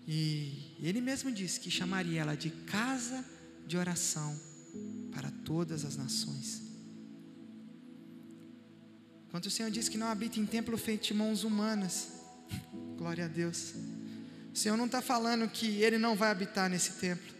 [0.07, 3.23] E Ele mesmo disse que chamaria ela de casa
[3.67, 4.39] de oração
[5.11, 6.63] para todas as nações.
[9.29, 12.18] Quando o Senhor diz que não habita em templo feito de mãos humanas,
[13.09, 13.73] Glória a Deus.
[14.53, 17.33] O Senhor não está falando que Ele não vai habitar nesse templo.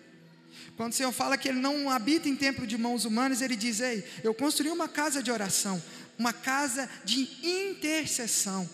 [0.75, 3.79] Quando o Senhor fala que Ele não habita em templo de mãos humanas, Ele diz:
[3.79, 5.79] Ei, eu construí uma casa de oração,
[6.17, 8.67] uma casa de intercessão.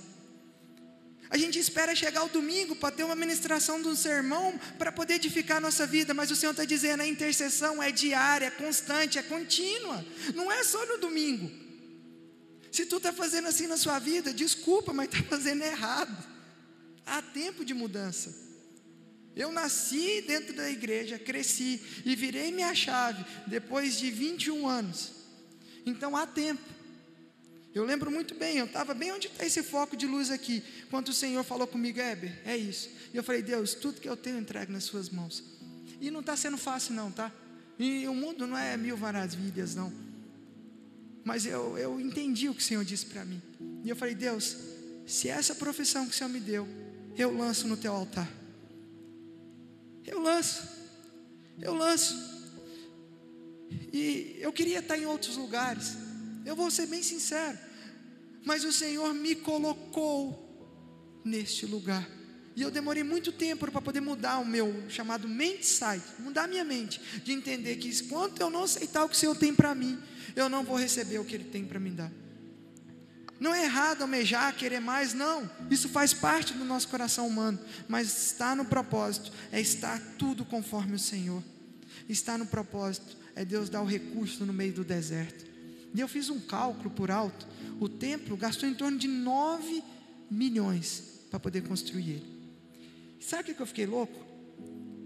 [1.29, 5.15] A gente espera chegar o domingo para ter uma ministração de um sermão para poder
[5.15, 9.19] edificar a nossa vida, mas o Senhor está dizendo: a intercessão é diária, é constante,
[9.19, 11.51] é contínua, não é só no domingo.
[12.71, 16.34] Se tu está fazendo assim na sua vida, desculpa, mas está fazendo errado.
[17.05, 18.45] Há tempo de mudança.
[19.35, 25.11] Eu nasci dentro da igreja, cresci e virei minha chave depois de 21 anos.
[25.85, 26.63] Então há tempo.
[27.73, 31.09] Eu lembro muito bem, eu estava bem onde está esse foco de luz aqui, quando
[31.09, 32.89] o Senhor falou comigo, Heber, é isso.
[33.13, 35.43] E eu falei, Deus, tudo que eu tenho eu entrego nas suas mãos.
[35.99, 37.29] E não está sendo fácil não, tá?
[37.77, 39.91] E o mundo não é mil maravilhas não.
[41.25, 43.41] Mas eu, eu entendi o que o Senhor disse para mim.
[43.83, 44.55] E eu falei, Deus,
[45.05, 46.65] se essa profissão que o Senhor me deu,
[47.17, 48.29] eu lanço no teu altar.
[50.05, 50.67] Eu lanço,
[51.59, 52.35] eu lanço.
[53.91, 55.93] E eu queria estar em outros lugares,
[56.45, 57.57] eu vou ser bem sincero,
[58.43, 60.45] mas o Senhor me colocou
[61.23, 62.07] neste lugar.
[62.55, 66.63] E eu demorei muito tempo para poder mudar o meu chamado mente sight, mudar minha
[66.63, 69.99] mente, de entender que enquanto eu não aceitar o que o Senhor tem para mim,
[70.35, 72.11] eu não vou receber o que Ele tem para me dar.
[73.39, 75.49] Não é errado almejar, querer mais, não.
[75.69, 77.59] Isso faz parte do nosso coração humano.
[77.87, 81.43] Mas está no propósito, é estar tudo conforme o Senhor.
[82.07, 85.45] Está no propósito, é Deus dar o recurso no meio do deserto.
[85.93, 87.47] E eu fiz um cálculo por alto.
[87.79, 89.83] O templo gastou em torno de 9
[90.29, 92.35] milhões para poder construir ele.
[93.19, 94.25] Sabe o que eu fiquei louco?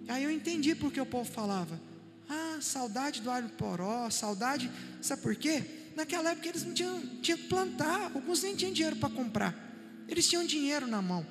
[0.07, 1.80] Aí eu entendi porque o povo falava:
[2.27, 4.69] Ah, saudade do alho poró, saudade.
[5.01, 5.63] Sabe por quê?
[6.00, 9.54] Naquela época eles não tinham, tinham que plantar, alguns nem tinham dinheiro para comprar.
[10.08, 11.28] Eles tinham dinheiro na mão.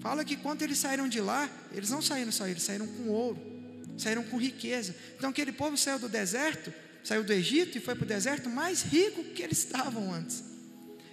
[0.00, 3.40] Fala que quando eles saíram de lá, eles não saíram só, eles saíram com ouro,
[3.96, 4.94] saíram com riqueza.
[5.16, 8.82] Então aquele povo saiu do deserto, saiu do Egito e foi para o deserto mais
[8.82, 10.44] rico que eles estavam antes.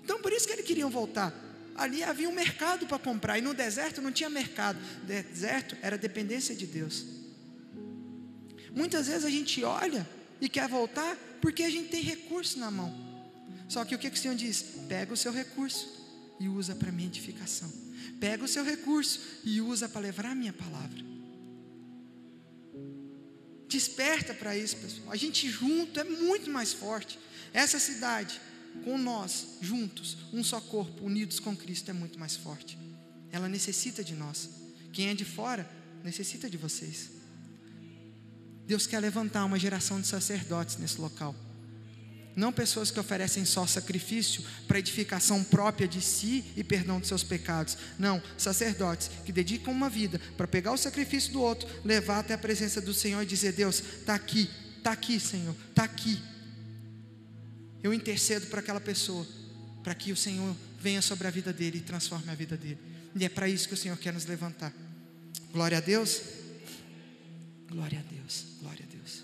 [0.04, 1.34] Então por isso que eles queriam voltar.
[1.74, 4.78] Ali havia um mercado para comprar, e no deserto não tinha mercado.
[5.06, 7.06] Deserto era dependência de Deus.
[8.76, 10.06] Muitas vezes a gente olha
[10.42, 12.94] e quer voltar porque a gente tem recurso na mão.
[13.68, 14.62] Só que o que, que o Senhor diz?
[14.88, 15.88] Pega o seu recurso
[16.40, 17.72] e usa para minha edificação.
[18.20, 21.10] Pega o seu recurso e usa para levar a minha palavra.
[23.68, 25.12] Desperta para isso, pessoal.
[25.12, 27.20] A gente junto é muito mais forte.
[27.54, 28.42] Essa cidade
[28.84, 32.78] com nós, juntos, um só corpo, unidos com Cristo, é muito mais forte.
[33.32, 34.50] Ela necessita de nós.
[34.92, 35.70] Quem é de fora,
[36.04, 37.19] necessita de vocês.
[38.70, 41.36] Deus quer levantar uma geração de sacerdotes nesse local.
[42.36, 47.24] Não pessoas que oferecem só sacrifício para edificação própria de si e perdão dos seus
[47.24, 47.76] pecados.
[47.98, 52.38] Não, sacerdotes que dedicam uma vida para pegar o sacrifício do outro, levar até a
[52.38, 54.48] presença do Senhor e dizer: Deus, está aqui,
[54.78, 56.22] está aqui, Senhor, está aqui,
[57.82, 59.26] eu intercedo para aquela pessoa,
[59.84, 62.78] para que o Senhor venha sobre a vida dele e transforme a vida dele.
[63.16, 64.72] E é para isso que o Senhor quer nos levantar.
[65.52, 66.22] Glória a Deus.
[67.70, 68.46] Glória a Deus.
[68.60, 69.24] Glória a Deus.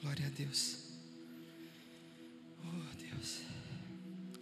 [0.00, 0.78] Glória a Deus.
[2.64, 3.42] Oh, Deus.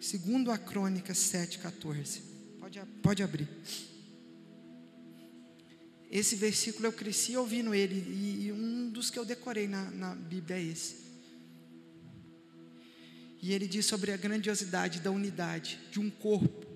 [0.01, 2.23] Segundo a Crônica 7,14.
[2.59, 3.49] Pode, pode abrir.
[6.11, 7.97] Esse versículo eu cresci ouvindo ele,
[8.47, 11.09] e um dos que eu decorei na, na Bíblia é esse.
[13.43, 16.68] E ele diz sobre a grandiosidade da unidade de um corpo.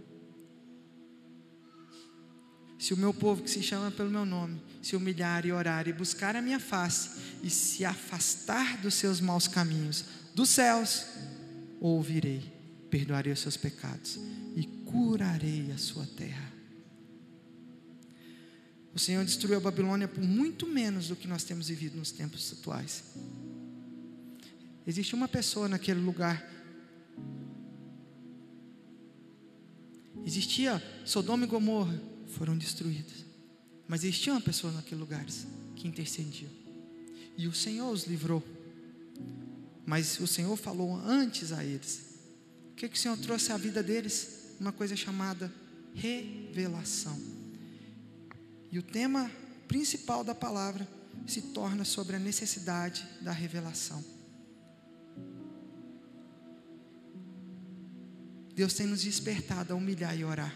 [2.82, 5.92] Se o meu povo que se chama pelo meu nome se humilhar e orar e
[5.92, 7.10] buscar a minha face
[7.40, 10.04] e se afastar dos seus maus caminhos,
[10.34, 11.06] dos céus,
[11.80, 12.42] ouvirei,
[12.90, 14.18] perdoarei os seus pecados
[14.56, 16.52] e curarei a sua terra.
[18.92, 22.52] O Senhor destruiu a Babilônia por muito menos do que nós temos vivido nos tempos
[22.52, 23.04] atuais.
[24.84, 26.44] Existe uma pessoa naquele lugar.
[30.26, 33.24] Existia Sodoma e Gomorra, foram destruídos.
[33.86, 36.48] Mas existia uma pessoa naqueles lugares que intercedia.
[37.36, 38.42] E o Senhor os livrou.
[39.86, 42.12] Mas o Senhor falou antes a eles.
[42.72, 44.54] O que, que o Senhor trouxe à vida deles?
[44.58, 45.52] Uma coisa chamada
[45.94, 47.20] revelação.
[48.70, 49.30] E o tema
[49.68, 50.88] principal da palavra
[51.26, 54.02] se torna sobre a necessidade da revelação.
[58.54, 60.54] Deus tem nos despertado a humilhar e orar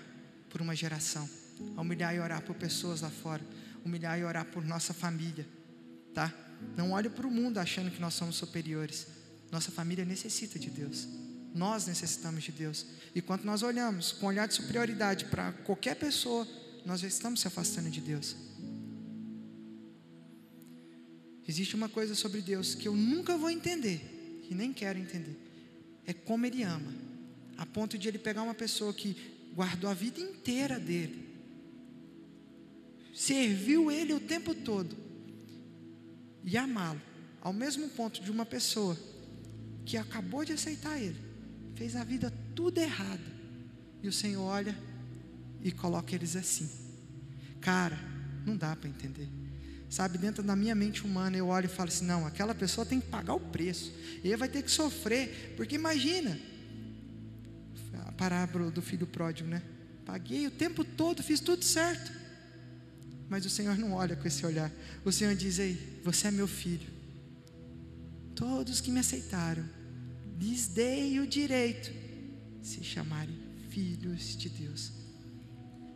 [0.50, 1.28] por uma geração,
[1.76, 3.42] a humilhar e orar por pessoas lá fora,
[3.84, 5.46] humilhar e orar por nossa família,
[6.14, 6.32] tá?
[6.76, 9.06] Não olhe para o mundo achando que nós somos superiores.
[9.50, 11.06] Nossa família necessita de Deus.
[11.54, 12.86] Nós necessitamos de Deus.
[13.14, 16.46] E quando nós olhamos com olhar de superioridade para qualquer pessoa,
[16.84, 18.36] nós já estamos se afastando de Deus.
[21.48, 25.36] Existe uma coisa sobre Deus que eu nunca vou entender, e nem quero entender.
[26.04, 26.92] É como Ele ama,
[27.56, 29.16] a ponto de Ele pegar uma pessoa que
[29.54, 31.25] guardou a vida inteira dele,
[33.16, 34.94] serviu Ele o tempo todo,
[36.44, 37.00] e amá-lo,
[37.40, 38.96] ao mesmo ponto de uma pessoa
[39.86, 41.16] que acabou de aceitar Ele,
[41.74, 43.24] fez a vida tudo errada,
[44.02, 44.76] e o Senhor olha
[45.62, 46.68] e coloca eles assim.
[47.60, 47.98] Cara,
[48.44, 49.28] não dá para entender.
[49.88, 53.00] Sabe, dentro da minha mente humana, eu olho e falo assim: não, aquela pessoa tem
[53.00, 53.92] que pagar o preço,
[54.22, 56.38] ele vai ter que sofrer, porque imagina,
[58.06, 59.62] a parábola do filho pródigo, né?
[60.04, 62.12] Paguei o tempo todo, fiz tudo certo,
[63.28, 64.70] mas o Senhor não olha com esse olhar,
[65.04, 66.88] o Senhor diz: ei, você é meu filho,
[68.34, 69.64] todos que me aceitaram,
[70.38, 71.90] lhes dei o direito
[72.60, 73.36] de se chamarem
[73.70, 74.92] filhos de Deus.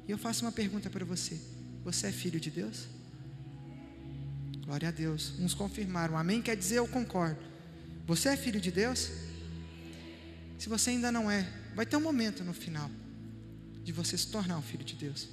[0.08, 1.40] E eu faço uma pergunta para você:
[1.84, 2.88] você é filho de Deus?
[4.64, 5.32] Glória a Deus.
[5.38, 6.16] Uns confirmaram.
[6.16, 7.40] Amém quer dizer eu concordo.
[8.06, 9.10] Você é filho de Deus?
[10.58, 12.90] Se você ainda não é, vai ter um momento no final
[13.82, 15.28] de você se tornar um filho de Deus.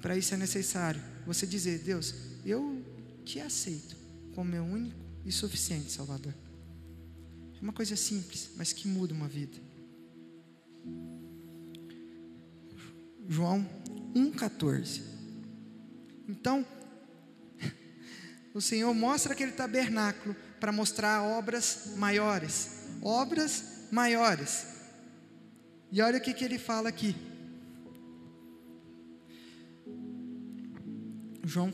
[0.00, 2.14] Para isso é necessário você dizer: Deus,
[2.44, 2.84] eu
[3.24, 3.96] te aceito
[4.34, 6.34] como meu único e suficiente Salvador.
[7.56, 9.56] É uma coisa simples, mas que muda uma vida.
[13.28, 13.64] João
[14.14, 15.00] 1,14.
[16.28, 16.66] Então,
[18.52, 22.68] o Senhor mostra aquele tabernáculo para mostrar obras maiores,
[23.00, 24.66] obras maiores.
[25.90, 27.14] E olha o que, que ele fala aqui.
[31.44, 31.72] João.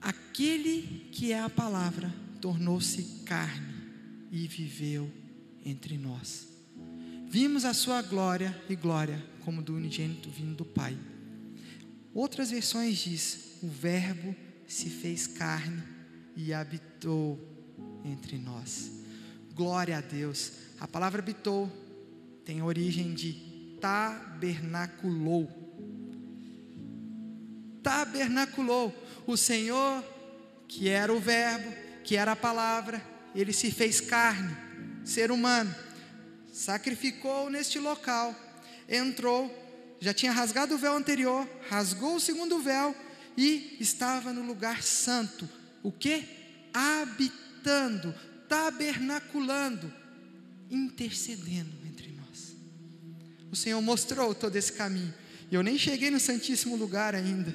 [0.00, 3.74] Aquele que é a palavra tornou-se carne
[4.30, 5.10] e viveu
[5.64, 6.48] entre nós.
[7.28, 10.96] Vimos a sua glória e glória como do unigênito vindo do Pai.
[12.12, 14.34] Outras versões diz: o Verbo
[14.66, 15.82] se fez carne
[16.36, 17.38] e habitou
[18.04, 18.90] entre nós.
[19.54, 20.52] Glória a Deus.
[20.80, 21.70] A palavra habitou
[22.44, 23.53] tem origem de
[23.84, 25.46] tabernaculou.
[27.82, 28.94] Tabernaculou.
[29.26, 30.02] O Senhor,
[30.66, 31.70] que era o Verbo,
[32.02, 33.04] que era a palavra,
[33.34, 34.56] ele se fez carne,
[35.04, 35.74] ser humano,
[36.50, 38.34] sacrificou neste local,
[38.88, 39.52] entrou,
[40.00, 42.96] já tinha rasgado o véu anterior, rasgou o segundo véu
[43.36, 45.46] e estava no lugar santo.
[45.82, 46.24] O que?
[46.72, 48.14] Habitando,
[48.48, 49.92] tabernaculando,
[50.70, 51.83] intercedendo.
[53.54, 55.14] O Senhor mostrou todo esse caminho.
[55.48, 57.54] E eu nem cheguei no Santíssimo Lugar ainda.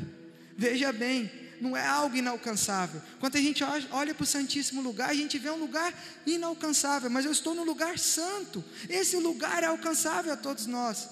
[0.57, 1.29] Veja bem,
[1.59, 3.01] não é algo inalcançável.
[3.19, 5.93] Quando a gente olha para o Santíssimo Lugar, a gente vê um lugar
[6.25, 8.63] inalcançável, mas eu estou no lugar santo.
[8.87, 11.09] Esse lugar é alcançável a todos nós.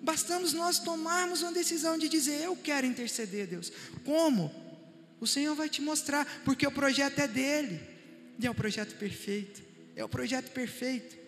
[0.00, 3.70] Bastamos nós tomarmos uma decisão de dizer: Eu quero interceder, Deus.
[4.06, 4.50] Como?
[5.20, 7.78] O Senhor vai te mostrar, porque o projeto é dele,
[8.38, 9.60] e é o projeto perfeito.
[9.94, 11.19] É o projeto perfeito.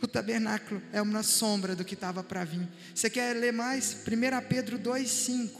[0.00, 2.68] O tabernáculo é uma sombra do que estava para vir.
[2.94, 3.94] Você quer ler mais?
[4.06, 5.50] 1 Pedro 2,5.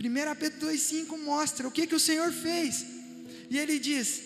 [0.00, 2.84] 1 Pedro 2,5 mostra o que, que o Senhor fez.
[3.50, 4.22] E ele diz: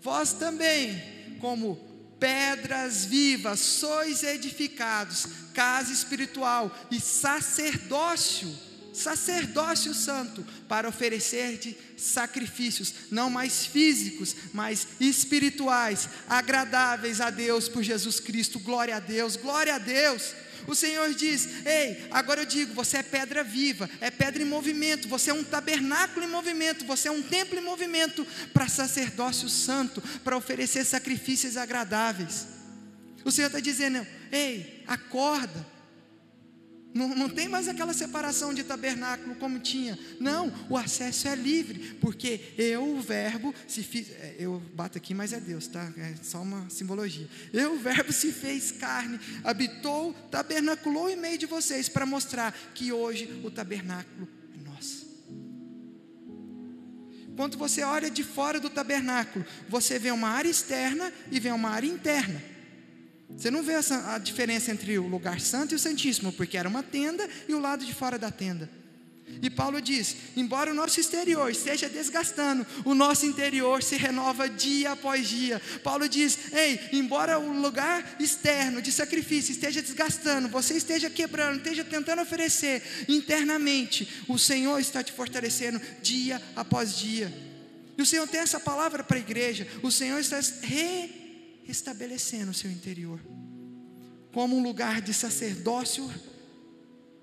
[0.00, 1.76] Vós também, como
[2.20, 8.48] pedras vivas, sois edificados, casa espiritual e sacerdócio,
[8.94, 17.82] sacerdócio santo, para oferecer de sacrifícios, não mais físicos, mas espirituais, agradáveis a Deus por
[17.82, 18.58] Jesus Cristo.
[18.58, 20.34] Glória a Deus, glória a Deus.
[20.66, 25.08] O Senhor diz: Ei, agora eu digo, você é pedra viva, é pedra em movimento,
[25.08, 30.00] você é um tabernáculo em movimento, você é um templo em movimento para sacerdócio santo,
[30.22, 32.46] para oferecer sacrifícios agradáveis.
[33.24, 35.73] O Senhor está dizendo: Ei, acorda,
[36.94, 39.98] não, não tem mais aquela separação de tabernáculo como tinha.
[40.20, 44.10] Não, o acesso é livre, porque eu, o Verbo, se fiz.
[44.10, 45.92] É, eu bato aqui, mas é Deus, tá?
[45.98, 47.28] É só uma simbologia.
[47.52, 52.92] Eu, o Verbo, se fez carne, habitou, tabernaculou em meio de vocês, para mostrar que
[52.92, 55.04] hoje o tabernáculo é nosso.
[57.34, 61.70] Quando você olha de fora do tabernáculo, você vê uma área externa e vê uma
[61.70, 62.53] área interna.
[63.30, 66.68] Você não vê essa, a diferença entre o lugar santo e o santíssimo, porque era
[66.68, 68.70] uma tenda e o lado de fora da tenda.
[69.42, 74.92] E Paulo diz: embora o nosso exterior esteja desgastando, o nosso interior se renova dia
[74.92, 75.60] após dia.
[75.82, 81.84] Paulo diz: ei, embora o lugar externo de sacrifício esteja desgastando, você esteja quebrando, esteja
[81.84, 87.32] tentando oferecer internamente, o Senhor está te fortalecendo dia após dia.
[87.96, 91.23] E o Senhor tem essa palavra para a igreja: o Senhor está re
[91.66, 93.20] estabelecendo o seu interior
[94.32, 96.10] como um lugar de sacerdócio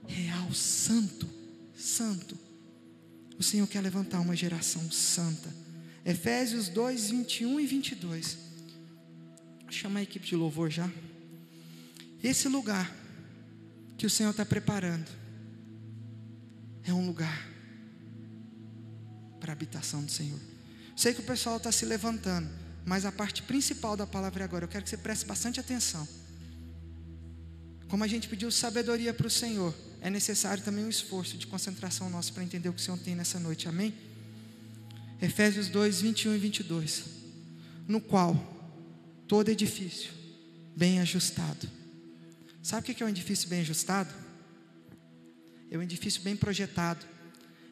[0.07, 1.29] real, santo,
[1.75, 2.39] santo.
[3.37, 5.53] O Senhor quer levantar uma geração santa.
[6.05, 8.37] Efésios 2, 21 e 22.
[9.69, 10.89] Chama a equipe de louvor já.
[12.23, 12.95] Esse lugar
[13.97, 15.09] que o Senhor está preparando
[16.83, 17.49] é um lugar
[19.39, 20.39] para a habitação do Senhor.
[20.95, 22.60] Sei que o pessoal está se levantando.
[22.85, 26.07] Mas a parte principal da palavra é agora, eu quero que você preste bastante atenção.
[27.87, 32.09] Como a gente pediu sabedoria para o Senhor, é necessário também um esforço de concentração
[32.09, 33.93] nosso para entender o que o Senhor tem nessa noite, amém?
[35.21, 37.03] Efésios 2, 21 e 22.
[37.87, 38.35] No qual
[39.27, 40.11] todo edifício
[40.75, 41.69] bem ajustado.
[42.63, 44.13] Sabe o que é um edifício bem ajustado?
[45.69, 47.05] É um edifício bem projetado.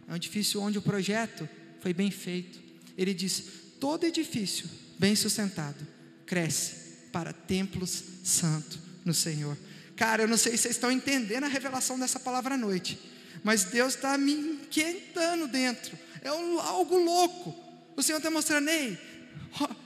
[0.07, 1.47] É um edifício onde o projeto
[1.81, 2.59] foi bem feito.
[2.97, 3.43] Ele diz:
[3.79, 4.69] todo edifício
[4.99, 5.87] bem sustentado,
[6.25, 9.57] cresce para templos santos no Senhor.
[9.95, 12.99] Cara, eu não sei se vocês estão entendendo a revelação dessa palavra à noite,
[13.43, 15.97] mas Deus está me inquietando dentro.
[16.21, 17.55] É um, algo louco.
[17.95, 18.97] O Senhor está mostrando, ei,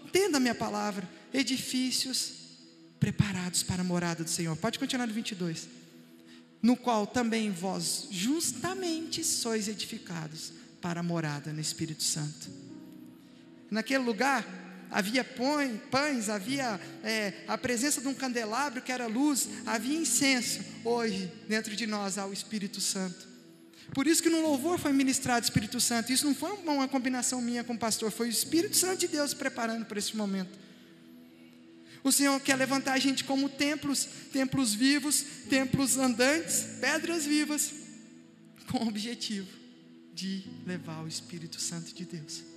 [0.06, 1.08] entenda a minha palavra.
[1.34, 2.34] Edifícios
[3.00, 4.56] preparados para a morada do Senhor.
[4.58, 5.68] Pode continuar no 22.
[6.62, 12.50] No qual também vós justamente sois edificados para a morada no Espírito Santo.
[13.70, 14.46] Naquele lugar,
[14.94, 20.62] havia pães, havia é, a presença de um candelabro que era luz, havia incenso.
[20.86, 23.28] Hoje, dentro de nós há o Espírito Santo.
[23.94, 26.12] Por isso que no louvor foi ministrado o Espírito Santo.
[26.12, 29.34] Isso não foi uma combinação minha com o pastor, foi o Espírito Santo de Deus
[29.34, 30.58] preparando para esse momento.
[32.04, 37.72] O Senhor quer levantar a gente como templos, templos vivos, templos andantes, pedras vivas,
[38.70, 39.48] com o objetivo
[40.14, 42.53] de levar o Espírito Santo de Deus.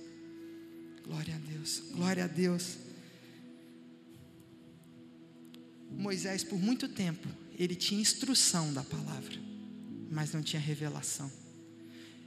[1.07, 2.77] Glória a Deus, glória a Deus.
[5.89, 7.27] Moisés, por muito tempo,
[7.57, 9.35] ele tinha instrução da palavra,
[10.11, 11.31] mas não tinha revelação.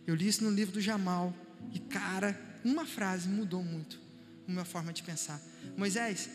[0.06, 1.34] Eu li isso no livro do Jamal,
[1.74, 4.00] e cara, uma frase mudou muito
[4.48, 5.40] a minha forma de pensar.
[5.76, 6.30] Moisés,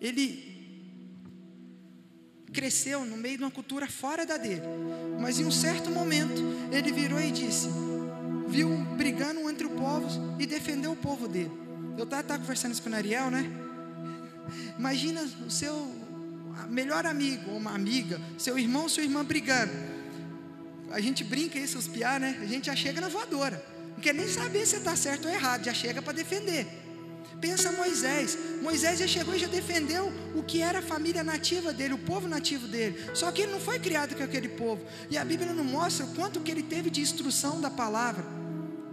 [0.00, 0.54] ele
[2.52, 4.62] cresceu no meio de uma cultura fora da dele,
[5.20, 6.42] mas em um certo momento
[6.72, 7.68] ele virou e disse:
[8.48, 11.50] viu brigando entre os povos e defendeu o povo dele.
[11.96, 13.50] Eu estava conversando isso com o Ariel, né?
[14.78, 15.90] Imagina o seu
[16.68, 19.72] melhor amigo ou uma amiga, seu irmão ou sua irmã brigando.
[20.90, 22.38] A gente brinca isso, os piar, né?
[22.40, 23.64] A gente já chega na voadora.
[23.94, 26.66] Não quer nem saber se está certo ou errado, já chega para defender.
[27.40, 28.38] Pensa Moisés.
[28.62, 32.26] Moisés já chegou e já defendeu o que era a família nativa dele, o povo
[32.28, 32.98] nativo dele.
[33.14, 34.84] Só que ele não foi criado com aquele povo.
[35.10, 38.24] E a Bíblia não mostra o quanto que ele teve de instrução da palavra.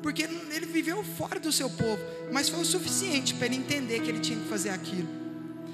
[0.01, 4.09] Porque ele viveu fora do seu povo, mas foi o suficiente para ele entender que
[4.09, 5.07] ele tinha que fazer aquilo.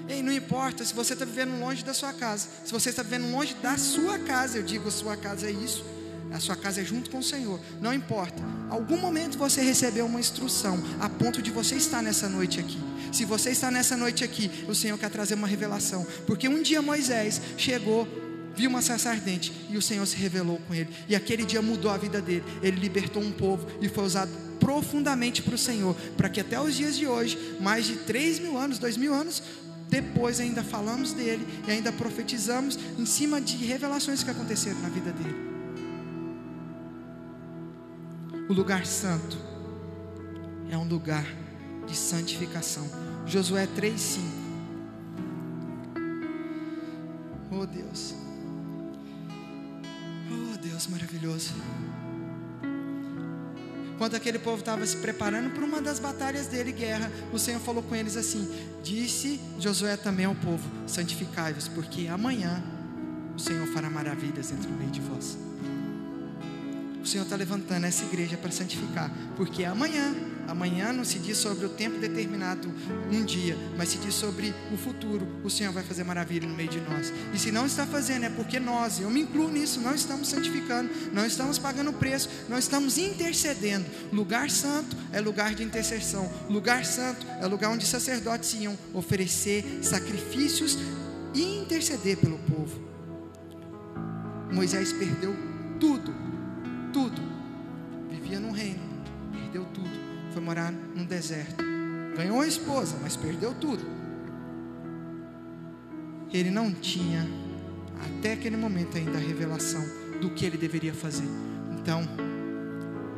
[0.07, 3.31] E não importa se você está vivendo longe da sua casa, se você está vivendo
[3.31, 5.83] longe da sua casa, eu digo sua casa é isso,
[6.31, 7.59] a sua casa é junto com o Senhor.
[7.81, 8.41] Não importa.
[8.69, 12.77] Algum momento você recebeu uma instrução a ponto de você estar nessa noite aqui.
[13.11, 16.05] Se você está nessa noite aqui, o Senhor quer trazer uma revelação.
[16.27, 18.07] Porque um dia Moisés chegou,
[18.55, 20.89] viu uma sarça ardente e o Senhor se revelou com ele.
[21.07, 22.43] E aquele dia mudou a vida dele.
[22.61, 25.95] Ele libertou um povo e foi usado profundamente para o Senhor.
[26.15, 29.41] Para que até os dias de hoje, mais de 3 mil anos, 2 mil anos,
[29.89, 35.11] depois ainda falamos dele e ainda profetizamos em cima de revelações que aconteceram na vida
[35.11, 35.58] dele
[38.49, 39.37] o lugar santo
[40.71, 41.23] é um lugar
[41.85, 42.83] de santificação.
[43.27, 44.21] Josué 3:5.
[47.51, 48.15] Oh Deus.
[50.31, 51.53] Oh Deus maravilhoso.
[53.99, 57.83] Quando aquele povo estava se preparando para uma das batalhas dele, guerra, o Senhor falou
[57.83, 58.49] com eles assim:
[58.81, 62.63] Disse Josué também ao povo: Santificai-vos, porque amanhã
[63.35, 65.48] o Senhor fará maravilhas entre o meio de vós.
[67.01, 70.13] O Senhor está levantando essa igreja para santificar, porque amanhã,
[70.47, 72.69] amanhã não se diz sobre o tempo determinado,
[73.09, 75.25] um dia, mas se diz sobre o futuro.
[75.43, 77.13] O Senhor vai fazer maravilha no meio de nós.
[77.33, 80.89] E se não está fazendo, é porque nós, eu me incluo nisso, não estamos santificando,
[81.13, 83.85] não estamos pagando preço, não estamos intercedendo.
[84.11, 86.29] Lugar santo é lugar de intercessão.
[86.49, 90.77] Lugar santo é lugar onde sacerdotes iam oferecer sacrifícios
[91.33, 92.89] e interceder pelo povo.
[94.51, 95.48] Moisés perdeu
[102.79, 103.83] esposa, mas perdeu tudo.
[106.31, 107.27] Ele não tinha,
[108.05, 109.83] até aquele momento ainda, a revelação
[110.21, 111.27] do que ele deveria fazer.
[111.79, 112.07] Então,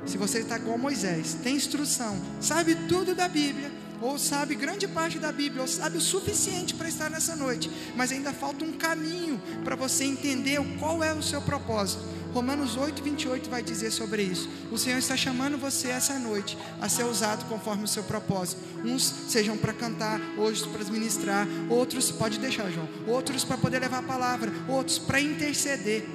[0.06, 5.20] se você está igual Moisés, tem instrução, sabe tudo da Bíblia, ou sabe grande parte
[5.20, 9.40] da Bíblia, ou sabe o suficiente para estar nessa noite, mas ainda falta um caminho
[9.64, 12.04] para você entender qual é o seu propósito.
[12.34, 14.50] Romanos 8, 28 vai dizer sobre isso.
[14.72, 18.62] O Senhor está chamando você essa noite a ser usado conforme o seu propósito.
[18.84, 24.00] Uns sejam para cantar, outros para ministrar, outros, pode deixar, João, outros para poder levar
[24.00, 26.06] a palavra, outros para interceder.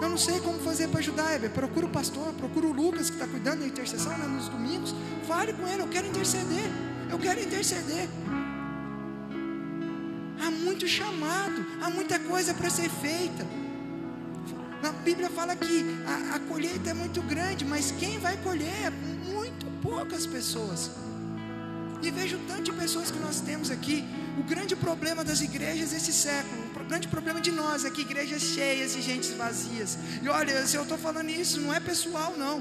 [0.00, 1.50] Eu não sei como fazer para ajudar, Heber.
[1.50, 4.94] Procura o pastor, procura o Lucas que está cuidando da intercessão né, nos domingos.
[5.26, 6.70] Fale com ele, eu quero interceder.
[7.10, 8.08] Eu quero interceder.
[10.38, 13.46] Há muito chamado, há muita coisa para ser feita.
[14.86, 18.90] A Bíblia fala que a, a colheita é muito grande, mas quem vai colher é
[18.90, 20.92] muito poucas pessoas.
[22.00, 24.04] E vejo tanto de pessoas que nós temos aqui.
[24.38, 28.42] O grande problema das igrejas desse século, o grande problema de nós é que igrejas
[28.42, 29.98] cheias de gente vazias.
[30.22, 32.60] E olha, se eu estou falando isso, não é pessoal, não.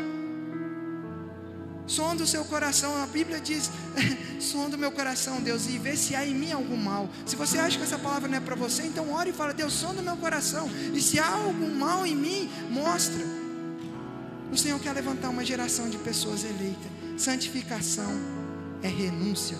[1.87, 3.69] Sonda o seu coração, a Bíblia diz:
[4.39, 7.09] sonda o meu coração, Deus, e vê se há em mim algum mal.
[7.25, 9.73] Se você acha que essa palavra não é para você, então ore e fala: Deus,
[9.73, 13.23] sonda o meu coração, e se há algum mal em mim, mostra.
[14.51, 16.91] O Senhor quer levantar uma geração de pessoas eleitas.
[17.17, 18.11] Santificação
[18.81, 19.57] é renúncia.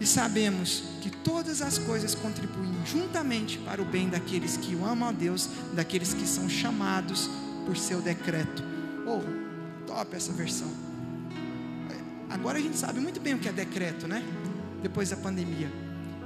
[0.00, 5.10] E sabemos que todas as coisas contribuem juntamente para o bem daqueles que o amam
[5.10, 7.30] a Deus, daqueles que são chamados
[7.64, 8.64] por seu decreto.
[9.06, 9.20] Oh,
[9.86, 10.91] top essa versão.
[12.32, 14.22] Agora a gente sabe muito bem o que é decreto, né?
[14.82, 15.70] Depois da pandemia.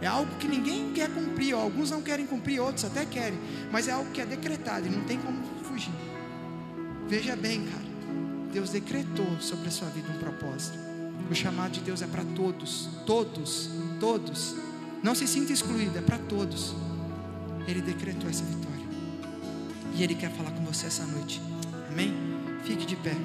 [0.01, 3.39] É algo que ninguém quer cumprir, ou alguns não querem cumprir, outros até querem,
[3.73, 5.93] mas é algo que é decretado e não tem como fugir.
[7.09, 7.85] Veja bem, cara.
[8.53, 10.79] Deus decretou sobre a sua vida um propósito.
[11.31, 14.55] O chamado de Deus é para todos, todos, todos.
[15.03, 16.75] Não se sinta excluído, é para todos.
[17.67, 18.87] Ele decretou essa vitória.
[19.95, 21.41] E Ele quer falar com você essa noite.
[21.91, 22.15] Amém?
[22.65, 23.17] Fique de pé.